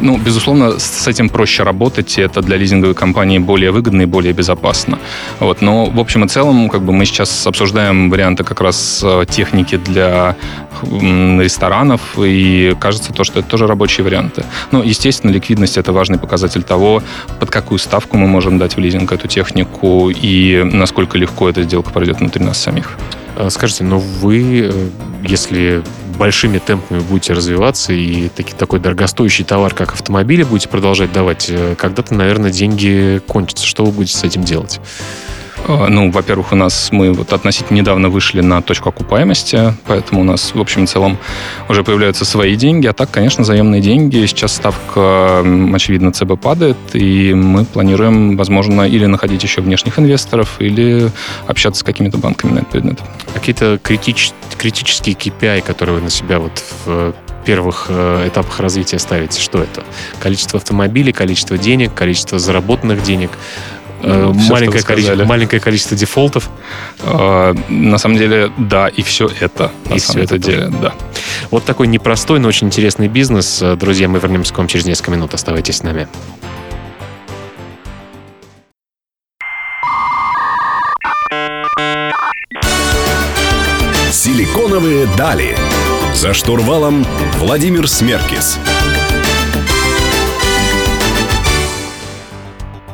Ну, 0.00 0.18
безусловно, 0.18 0.78
с 0.78 1.08
этим 1.08 1.28
проще 1.28 1.64
работать, 1.64 2.18
и 2.18 2.22
это 2.22 2.40
для 2.42 2.56
лизинговой 2.56 2.94
компании 2.94 3.38
более 3.38 3.70
выгодно 3.70 4.02
и 4.02 4.06
более 4.06 4.32
безопасно. 4.32 4.98
Вот. 5.40 5.62
Но 5.62 5.86
в 5.86 5.98
общем 5.98 6.24
и 6.24 6.28
целом, 6.28 6.68
как 6.68 6.82
бы 6.82 6.92
мы 6.92 7.04
сейчас 7.06 7.46
обсуждаем 7.46 8.10
варианты 8.10 8.44
как 8.44 8.60
раз 8.60 9.00
э, 9.02 9.24
техники 9.28 9.76
для 9.76 10.36
ресторанов, 10.82 12.00
и 12.18 12.76
кажется 12.80 13.12
то, 13.12 13.24
что 13.24 13.40
это 13.40 13.48
тоже 13.48 13.66
рабочие 13.66 14.04
варианты. 14.04 14.44
Но, 14.70 14.84
естественно, 14.84 15.32
ликвидность— 15.32 15.76
это 15.78 15.92
важный 15.92 16.18
показатель 16.18 16.62
того, 16.62 17.02
под 17.40 17.50
какую 17.50 17.78
ставку 17.78 18.16
мы 18.16 18.28
можем 18.28 18.58
дать 18.58 18.76
в 18.76 18.80
лизинг 18.80 19.10
эту 19.12 19.26
технику 19.26 20.10
и 20.10 20.62
насколько 20.72 21.18
легко 21.18 21.48
эта 21.48 21.62
сделка 21.62 21.90
пройдет 21.90 22.20
внутри 22.20 22.44
нас 22.44 22.58
самих. 22.58 22.96
Э, 23.36 23.50
скажите, 23.50 23.84
но 23.84 23.98
вы, 23.98 24.70
э, 24.72 24.88
если 25.22 25.82
большими 26.18 26.58
темпами 26.58 27.00
будете 27.00 27.32
развиваться 27.32 27.92
и 27.92 28.28
таки, 28.28 28.52
такой 28.52 28.80
дорогостоящий 28.80 29.44
товар, 29.44 29.72
как 29.72 29.92
автомобили, 29.92 30.42
будете 30.42 30.68
продолжать 30.68 31.12
давать, 31.12 31.46
э, 31.48 31.74
когда-то, 31.78 32.14
наверное, 32.14 32.50
деньги 32.50 33.22
кончатся. 33.26 33.66
Что 33.66 33.84
вы 33.84 33.92
будете 33.92 34.16
с 34.16 34.24
этим 34.24 34.44
делать? 34.44 34.80
А, 35.66 35.88
ну, 35.88 36.10
во-первых, 36.10 36.52
у 36.52 36.56
нас 36.56 36.88
мы 36.92 37.12
вот 37.12 37.32
относительно 37.32 37.78
недавно 37.78 38.08
вышли 38.08 38.40
на 38.40 38.62
точку 38.62 38.88
окупаемости, 38.88 39.74
поэтому 39.86 40.20
у 40.20 40.24
нас, 40.24 40.54
в 40.54 40.60
общем 40.60 40.84
и 40.84 40.86
целом, 40.86 41.18
уже 41.68 41.84
появляются 41.84 42.24
свои 42.24 42.56
деньги. 42.56 42.86
А 42.86 42.92
так, 42.92 43.10
конечно, 43.10 43.44
заемные 43.44 43.80
деньги. 43.80 44.24
Сейчас 44.26 44.54
ставка, 44.54 45.44
очевидно, 45.74 46.12
ЦБ 46.12 46.40
падает, 46.40 46.76
и 46.92 47.34
мы 47.34 47.64
планируем, 47.64 48.36
возможно, 48.36 48.82
или 48.82 49.06
находить 49.06 49.42
еще 49.42 49.60
внешних 49.60 49.98
инвесторов, 49.98 50.56
или 50.60 51.10
общаться 51.46 51.80
с 51.80 51.82
какими-то 51.82 52.18
банками 52.18 52.52
на 52.52 52.58
этот 52.58 52.70
предмет. 52.70 53.00
Какие-то 53.34 53.78
критич... 53.82 54.32
критические 54.56 55.14
KPI, 55.14 55.62
которые 55.62 55.96
вы 55.96 56.02
на 56.02 56.10
себя 56.10 56.38
вот 56.38 56.62
в 56.84 57.14
первых 57.44 57.86
э, 57.88 58.28
этапах 58.28 58.60
развития 58.60 58.98
ставите? 58.98 59.40
Что 59.40 59.58
это? 59.62 59.82
Количество 60.20 60.58
автомобилей, 60.58 61.12
количество 61.12 61.56
денег, 61.56 61.94
количество 61.94 62.38
заработанных 62.38 63.02
денег– 63.02 63.30
Э, 64.02 64.32
все, 64.38 64.52
маленькое, 64.52 64.82
количество, 64.82 65.24
маленькое 65.24 65.60
количество 65.60 65.96
дефолтов. 65.96 66.48
Э, 67.00 67.54
на 67.68 67.98
самом 67.98 68.16
деле, 68.16 68.50
да, 68.56 68.88
и 68.88 69.02
все 69.02 69.28
это. 69.40 69.72
И 69.92 69.98
все 69.98 70.20
это 70.20 70.38
деле, 70.38 70.70
да. 70.80 70.94
Вот 71.50 71.64
такой 71.64 71.86
непростой, 71.86 72.38
но 72.38 72.48
очень 72.48 72.68
интересный 72.68 73.08
бизнес. 73.08 73.60
Э, 73.62 73.76
друзья, 73.76 74.08
мы 74.08 74.18
вернемся 74.18 74.54
к 74.54 74.58
вам 74.58 74.68
через 74.68 74.86
несколько 74.86 75.10
минут. 75.10 75.34
Оставайтесь 75.34 75.76
с 75.76 75.82
нами. 75.82 76.08
Силиконовые 84.10 85.06
дали. 85.16 85.56
За 86.14 86.34
штурвалом 86.34 87.06
Владимир 87.38 87.88
Смеркис. 87.88 88.58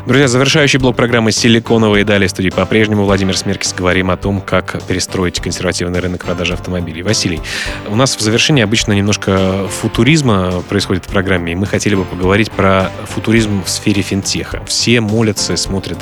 Друзья, 0.06 0.28
завершающий 0.28 0.78
блок 0.78 0.96
программы 0.96 1.32
«Силиконовые 1.32 2.04
дали» 2.04 2.26
студии 2.26 2.50
по-прежнему 2.50 3.04
Владимир 3.04 3.38
Смеркис. 3.38 3.72
Говорим 3.72 4.10
о 4.10 4.18
том, 4.18 4.42
как 4.42 4.82
перестроить 4.86 5.40
консервативный 5.40 5.98
рынок 5.98 6.26
продажи 6.26 6.52
автомобилей. 6.52 7.00
Василий, 7.02 7.40
у 7.88 7.96
нас 7.96 8.14
в 8.14 8.20
завершении 8.20 8.62
обычно 8.62 8.92
немножко 8.92 9.66
футуризма 9.66 10.62
происходит 10.68 11.06
в 11.06 11.08
программе, 11.08 11.52
и 11.52 11.54
мы 11.54 11.64
хотели 11.64 11.94
бы 11.94 12.04
поговорить 12.04 12.50
про 12.50 12.90
футуризм 13.06 13.64
в 13.64 13.70
сфере 13.70 14.02
финтеха. 14.02 14.62
Все 14.66 15.00
молятся, 15.00 15.56
смотрят, 15.56 15.96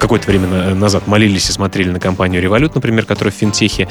какое-то 0.00 0.26
время 0.26 0.74
назад 0.74 1.06
молились 1.06 1.48
и 1.48 1.52
смотрели 1.52 1.90
на 1.90 2.00
компанию 2.00 2.42
Revolut, 2.42 2.72
например, 2.74 3.06
которая 3.06 3.32
в 3.32 3.36
финтехе 3.36 3.88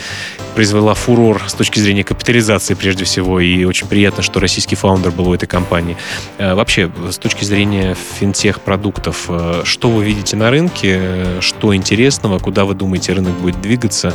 произвела 0.56 0.94
фурор 0.94 1.42
с 1.48 1.54
точки 1.54 1.80
зрения 1.80 2.04
капитализации 2.04 2.74
прежде 2.74 3.06
всего, 3.06 3.40
и 3.40 3.64
очень 3.64 3.88
приятно, 3.88 4.24
что 4.24 4.42
российский 4.42 4.76
фаундер 4.76 5.12
был 5.12 5.30
у 5.30 5.34
этой 5.34 5.48
компании. 5.48 5.96
Э, 6.38 6.54
вообще, 6.54 6.92
с 7.10 7.18
точки 7.18 7.46
зрения 7.46 7.96
финтех-продуктов, 8.20 9.28
э, 9.30 9.53
что 9.64 9.90
вы 9.90 10.04
видите 10.04 10.36
на 10.36 10.50
рынке, 10.50 11.40
что 11.40 11.76
интересного, 11.76 12.40
куда 12.40 12.66
вы 12.66 12.74
думаете 12.76 13.14
рынок 13.14 13.34
будет 13.34 13.62
двигаться, 13.62 14.14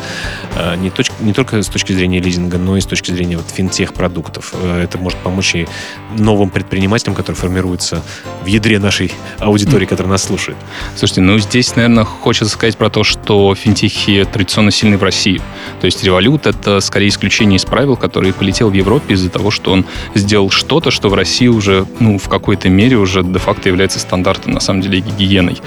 не, 0.79 0.91
точ, 0.91 1.11
не 1.21 1.33
только 1.33 1.63
с 1.63 1.69
точки 1.69 1.93
зрения 1.93 2.21
лизинга, 2.21 2.59
но 2.59 2.77
и 2.77 2.81
с 2.81 2.87
точки 2.87 3.11
зрения 3.11 3.37
вот, 3.37 3.51
финтех-продуктов. 3.51 4.55
Это 4.79 4.99
может 4.99 5.19
помочь 5.21 5.55
и 5.55 5.67
новым 6.17 6.51
предпринимателям, 6.51 7.15
которые 7.15 7.37
формируются 7.37 8.03
в 8.43 8.47
ядре 8.47 8.79
нашей 8.79 9.13
аудитории, 9.39 9.87
которая 9.87 10.13
нас 10.13 10.25
слушает. 10.25 10.59
Слушайте, 10.97 11.21
ну 11.23 11.39
здесь, 11.39 11.75
наверное, 11.77 12.05
хочется 12.05 12.53
сказать 12.53 12.77
про 12.77 12.91
то, 12.91 13.05
что 13.05 13.18
финтехи 13.55 14.27
традиционно 14.31 14.71
сильны 14.71 14.97
в 14.97 15.03
России. 15.03 15.41
То 15.81 15.87
есть 15.87 16.05
Revolut— 16.05 16.43
это 16.49 16.81
скорее 16.81 17.09
исключение 17.09 17.57
из 17.57 17.65
правил, 17.65 17.97
который 17.97 18.33
полетел 18.33 18.71
в 18.71 18.75
Европе 18.75 19.15
из-за 19.15 19.31
того, 19.31 19.51
что 19.51 19.73
он 19.73 19.85
сделал 20.15 20.51
что-то, 20.51 20.91
что 20.91 21.09
в 21.09 21.15
России 21.15 21.49
уже, 21.49 21.87
ну, 22.01 22.19
в 22.19 22.29
какой-то 22.29 22.69
мере 22.69 22.97
уже 22.97 23.23
де-факто 23.23 23.69
является 23.69 23.99
стандартом, 23.99 24.53
на 24.53 24.61
самом 24.61 24.83
деле, 24.83 25.01
гигиеной. 25.01 25.59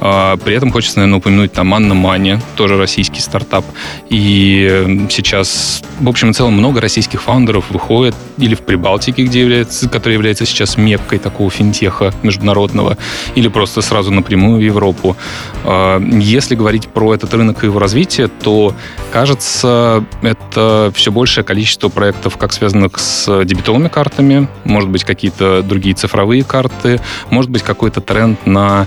А, 0.00 0.36
при 0.36 0.54
этом 0.54 0.70
хочется, 0.70 0.98
наверное, 0.98 1.18
упомянуть 1.18 1.52
там 1.52 1.72
Анна 1.74 1.94
Мани, 1.94 2.38
тоже 2.56 2.76
российский 2.76 3.20
стартап. 3.20 3.64
И 4.10 5.06
сейчас, 5.10 5.82
в 6.00 6.08
общем 6.08 6.30
и 6.30 6.32
целом, 6.32 6.54
много 6.54 6.80
российских 6.80 7.22
фаундеров 7.22 7.70
выходит 7.70 8.14
или 8.38 8.54
в 8.54 8.60
Прибалтике, 8.60 9.24
где 9.24 9.40
является, 9.40 9.88
который 9.88 10.14
является 10.14 10.46
сейчас 10.46 10.76
меккой 10.76 11.18
такого 11.18 11.50
финтеха 11.50 12.12
международного, 12.22 12.96
или 13.34 13.48
просто 13.48 13.80
сразу 13.80 14.12
напрямую 14.12 14.58
в 14.58 14.60
Европу. 14.60 15.16
А, 15.64 16.00
если 16.00 16.54
говорить 16.54 16.88
про 16.88 17.05
этот 17.14 17.32
рынок 17.34 17.62
и 17.62 17.66
его 17.66 17.78
развитие, 17.78 18.28
то, 18.28 18.74
кажется, 19.12 20.04
это 20.22 20.92
все 20.94 21.10
большее 21.10 21.44
количество 21.44 21.88
проектов, 21.88 22.36
как 22.36 22.52
связанных 22.52 22.98
с 22.98 23.44
дебетовыми 23.44 23.88
картами, 23.88 24.48
может 24.64 24.88
быть, 24.90 25.04
какие-то 25.04 25.62
другие 25.62 25.94
цифровые 25.94 26.44
карты, 26.44 27.00
может 27.30 27.50
быть, 27.50 27.62
какой-то 27.62 28.00
тренд 28.00 28.46
на 28.46 28.86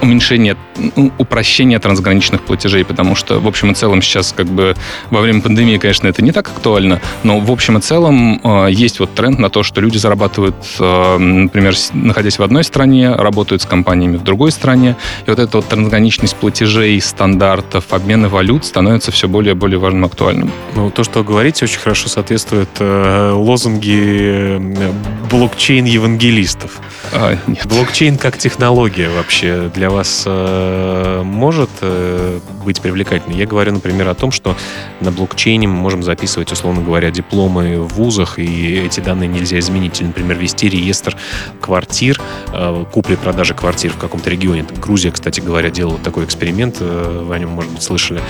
уменьшение, 0.00 0.56
ну, 0.96 1.12
упрощение 1.18 1.78
трансграничных 1.78 2.42
платежей, 2.42 2.84
потому 2.84 3.14
что 3.14 3.40
в 3.40 3.46
общем 3.46 3.70
и 3.70 3.74
целом 3.74 4.02
сейчас 4.02 4.32
как 4.32 4.46
бы 4.46 4.74
во 5.10 5.20
время 5.20 5.40
пандемии, 5.40 5.78
конечно, 5.78 6.08
это 6.08 6.22
не 6.22 6.32
так 6.32 6.48
актуально, 6.48 7.00
но 7.22 7.40
в 7.40 7.50
общем 7.50 7.78
и 7.78 7.80
целом 7.80 8.40
э, 8.42 8.68
есть 8.70 9.00
вот 9.00 9.14
тренд 9.14 9.38
на 9.38 9.50
то, 9.50 9.62
что 9.62 9.80
люди 9.80 9.98
зарабатывают, 9.98 10.56
э, 10.78 11.18
например, 11.18 11.74
находясь 11.92 12.38
в 12.38 12.42
одной 12.42 12.64
стране, 12.64 13.12
работают 13.12 13.62
с 13.62 13.66
компаниями 13.66 14.16
в 14.16 14.22
другой 14.22 14.52
стране, 14.52 14.96
и 15.26 15.30
вот 15.30 15.38
эта 15.38 15.56
вот 15.58 15.68
трансграничность 15.68 16.36
платежей, 16.36 17.00
стандартов, 17.00 17.86
обмена 17.90 18.28
валют 18.28 18.64
становится 18.64 19.12
все 19.12 19.28
более 19.28 19.52
и 19.52 19.56
более 19.56 19.78
важным 19.78 20.04
актуальным. 20.04 20.50
Ну, 20.74 20.90
то, 20.90 21.04
что 21.04 21.20
вы 21.20 21.24
говорите, 21.24 21.64
очень 21.64 21.78
хорошо 21.78 22.08
соответствует 22.08 22.68
э, 22.78 23.32
лозунги 23.32 24.58
э, 24.58 24.92
блокчейн-евангелистов. 25.30 26.80
А, 27.12 27.36
Блокчейн 27.64 28.16
как 28.16 28.38
технология 28.38 29.08
вообще 29.08 29.70
для 29.74 29.83
вас 29.90 30.24
э, 30.26 31.22
может 31.24 31.70
э, 31.80 32.40
быть 32.64 32.80
привлекательной? 32.80 33.36
Я 33.36 33.46
говорю, 33.46 33.72
например, 33.72 34.08
о 34.08 34.14
том, 34.14 34.30
что 34.30 34.56
на 35.00 35.10
блокчейне 35.10 35.68
мы 35.68 35.74
можем 35.74 36.02
записывать, 36.02 36.52
условно 36.52 36.82
говоря, 36.82 37.10
дипломы 37.10 37.80
в 37.80 37.94
вузах, 37.94 38.38
и 38.38 38.76
эти 38.76 39.00
данные 39.00 39.28
нельзя 39.28 39.58
изменить. 39.58 40.00
Или, 40.00 40.08
например, 40.08 40.38
вести 40.38 40.68
реестр 40.68 41.16
квартир, 41.60 42.20
э, 42.52 42.84
купли-продажи 42.92 43.54
квартир 43.54 43.92
в 43.92 43.98
каком-то 43.98 44.30
регионе. 44.30 44.64
Грузия, 44.80 45.10
кстати 45.10 45.40
говоря, 45.40 45.70
делала 45.70 45.98
такой 45.98 46.24
эксперимент, 46.24 46.76
э, 46.80 47.22
вы 47.24 47.34
о 47.34 47.38
нем, 47.38 47.50
может 47.50 47.72
быть, 47.72 47.82
слышали. 47.82 48.20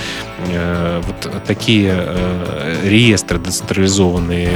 Э, 0.48 1.00
вот 1.06 1.44
такие 1.44 1.94
э, 1.96 2.80
реестры 2.84 3.38
децентрализованные 3.38 4.50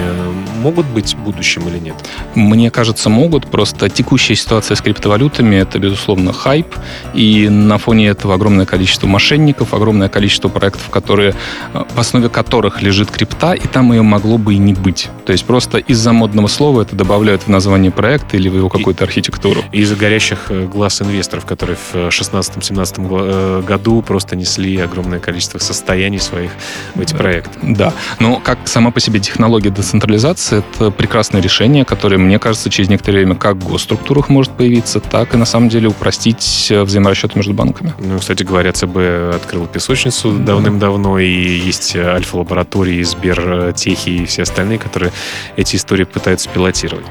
могут 0.62 0.86
быть 0.86 1.16
будущим 1.16 1.68
или 1.68 1.78
нет? 1.78 1.96
Мне 2.34 2.70
кажется, 2.70 3.08
могут. 3.08 3.46
Просто 3.50 3.88
текущая 3.88 4.34
ситуация 4.34 4.74
с 4.74 4.80
криптовалютами— 4.80 5.56
это, 5.56 5.78
безусловно, 5.78 6.32
хайп. 6.32 6.66
И 7.14 7.48
на 7.48 7.78
фоне 7.78 8.08
этого 8.08 8.34
огромное 8.34 8.66
количество 8.66 9.06
мошенников, 9.06 9.74
огромное 9.74 10.08
количество 10.08 10.48
проектов, 10.48 10.88
которые, 10.90 11.34
э, 11.74 11.84
в 11.94 11.98
основе 11.98 12.28
которых 12.28 12.82
лежит 12.82 13.10
крипта, 13.10 13.52
и 13.52 13.66
там 13.66 13.92
ее 13.92 14.02
могло 14.02 14.38
бы 14.38 14.54
и 14.54 14.58
не 14.58 14.74
быть. 14.74 15.08
То 15.26 15.32
есть 15.32 15.44
просто 15.44 15.78
из-за 15.78 16.12
модного 16.12 16.48
слова 16.48 16.82
это 16.82 16.96
добавляют 16.96 17.42
в 17.42 17.48
название 17.48 17.90
проекта 17.90 18.36
или 18.36 18.48
в 18.48 18.56
его 18.56 18.68
какую-то 18.68 19.04
архитектуру. 19.04 19.62
Из-за 19.72 19.96
горящих 19.96 20.50
глаз 20.72 21.02
инвесторов, 21.02 21.44
которые 21.44 21.76
в 21.76 22.08
16-17 22.08 23.62
году 23.62 24.02
просто 24.02 24.36
несли 24.36 24.76
огромное 24.78 25.18
количество 25.18 25.58
состояний 25.58 26.18
своих 26.18 26.50
в 26.94 27.00
эти 27.00 27.14
проекты. 27.14 27.58
Да. 27.62 27.92
Но 28.20 28.36
как 28.36 28.58
сама 28.66 28.90
по 28.90 29.00
себе 29.00 29.20
технология 29.20 29.70
децентрализации, 29.70 30.58
это 30.58 30.90
прекрасное 30.90 31.40
решение, 31.40 31.84
которое, 31.84 32.18
мне 32.18 32.38
кажется, 32.38 32.70
через 32.70 32.88
некоторое 32.88 33.18
время 33.18 33.34
как 33.34 33.56
в 33.56 33.68
госструктурах 33.68 34.28
может 34.28 34.52
появиться, 34.52 35.00
так 35.00 35.34
и 35.34 35.36
на 35.36 35.44
самом 35.44 35.68
деле 35.68 35.88
упростить 35.88 36.68
э, 36.70 36.77
взаиморасчеты 36.84 37.36
между 37.36 37.54
банками. 37.54 37.94
Ну, 37.98 38.18
кстати 38.18 38.42
говоря, 38.42 38.72
ЦБ 38.72 39.34
открыл 39.34 39.66
песочницу 39.66 40.32
да. 40.32 40.54
давным-давно, 40.54 41.18
и 41.18 41.28
есть 41.28 41.96
альфа-лаборатории, 41.96 43.02
Сбертехи 43.02 44.10
и 44.10 44.26
все 44.26 44.42
остальные, 44.42 44.78
которые 44.78 45.12
эти 45.56 45.76
истории 45.76 46.04
пытаются 46.04 46.48
пилотировать. 46.48 47.06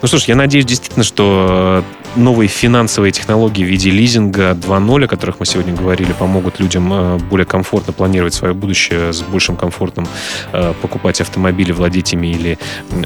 Ну 0.00 0.08
что 0.08 0.18
ж, 0.18 0.24
я 0.24 0.36
надеюсь 0.36 0.66
действительно, 0.66 1.04
что 1.04 1.84
новые 2.16 2.48
финансовые 2.48 3.12
технологии 3.12 3.64
в 3.64 3.68
виде 3.68 3.90
лизинга 3.90 4.52
2.0, 4.52 5.04
о 5.04 5.08
которых 5.08 5.40
мы 5.40 5.46
сегодня 5.46 5.74
говорили, 5.74 6.12
помогут 6.12 6.60
людям 6.60 6.92
э, 6.92 7.18
более 7.18 7.46
комфортно 7.46 7.92
планировать 7.92 8.34
свое 8.34 8.54
будущее, 8.54 9.12
с 9.12 9.22
большим 9.22 9.56
комфортом 9.56 10.06
э, 10.52 10.74
покупать 10.80 11.20
автомобили, 11.20 11.72
владеть 11.72 12.12
ими 12.12 12.28
или 12.28 12.58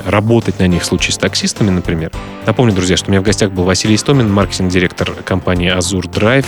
работать 0.05 0.59
на 0.59 0.67
них 0.67 0.83
в 0.83 0.87
случае 0.87 1.13
с 1.13 1.19
таксистами, 1.19 1.71
например. 1.71 2.11
Напомню, 2.47 2.75
друзья, 2.75 2.97
что 2.97 3.09
у 3.09 3.11
меня 3.11 3.21
в 3.21 3.25
гостях 3.25 3.51
был 3.51 3.65
Василий 3.65 3.95
Истомин, 3.95 4.33
маркетинг-директор 4.33 5.13
компании 5.25 5.77
Azure 5.77 6.06
Drive. 6.09 6.47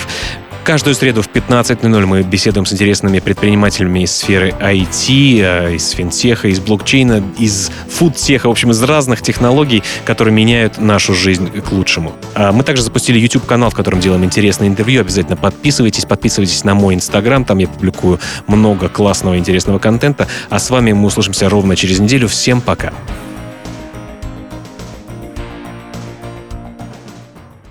Каждую 0.69 0.95
среду 0.95 1.23
в 1.23 1.29
15.00 1.29 2.05
мы 2.05 2.21
беседуем 2.21 2.67
с 2.67 2.75
интересными 2.75 3.21
предпринимателями 3.21 4.01
из 4.01 4.15
сферы 4.15 4.55
IT, 4.61 5.41
э, 5.41 5.75
из 5.77 5.89
финтеха, 5.93 6.49
из 6.49 6.61
блокчейна, 6.61 7.25
из 7.39 7.71
фудтеха, 7.89 8.49
в 8.49 8.51
общем, 8.51 8.73
из 8.73 8.83
разных 8.83 9.23
технологий, 9.23 9.83
которые 10.05 10.35
меняют 10.35 10.77
нашу 10.77 11.15
жизнь 11.15 11.51
к 11.63 11.73
лучшему. 11.73 12.13
А 12.35 12.53
мы 12.53 12.65
также 12.65 12.83
запустили 12.83 13.19
YouTube-канал, 13.19 13.71
в 13.71 13.75
котором 13.75 14.01
делаем 14.01 14.25
интересные 14.25 14.69
интервью. 14.69 15.01
Обязательно 15.01 15.37
подписывайтесь, 15.37 16.05
подписывайтесь 16.05 16.63
на 16.65 16.75
мой 16.75 16.95
Инстаграм, 16.97 17.47
там 17.47 17.57
я 17.57 17.67
публикую 17.67 18.21
много 18.47 18.91
классного 18.91 19.39
интересного 19.39 19.79
контента. 19.79 20.29
А 20.51 20.59
с 20.59 20.69
вами 20.69 20.93
мы 20.93 21.07
услышимся 21.07 21.49
ровно 21.49 21.77
через 21.77 21.99
неделю. 21.99 22.29
Всем 22.29 22.61
пока! 22.61 22.93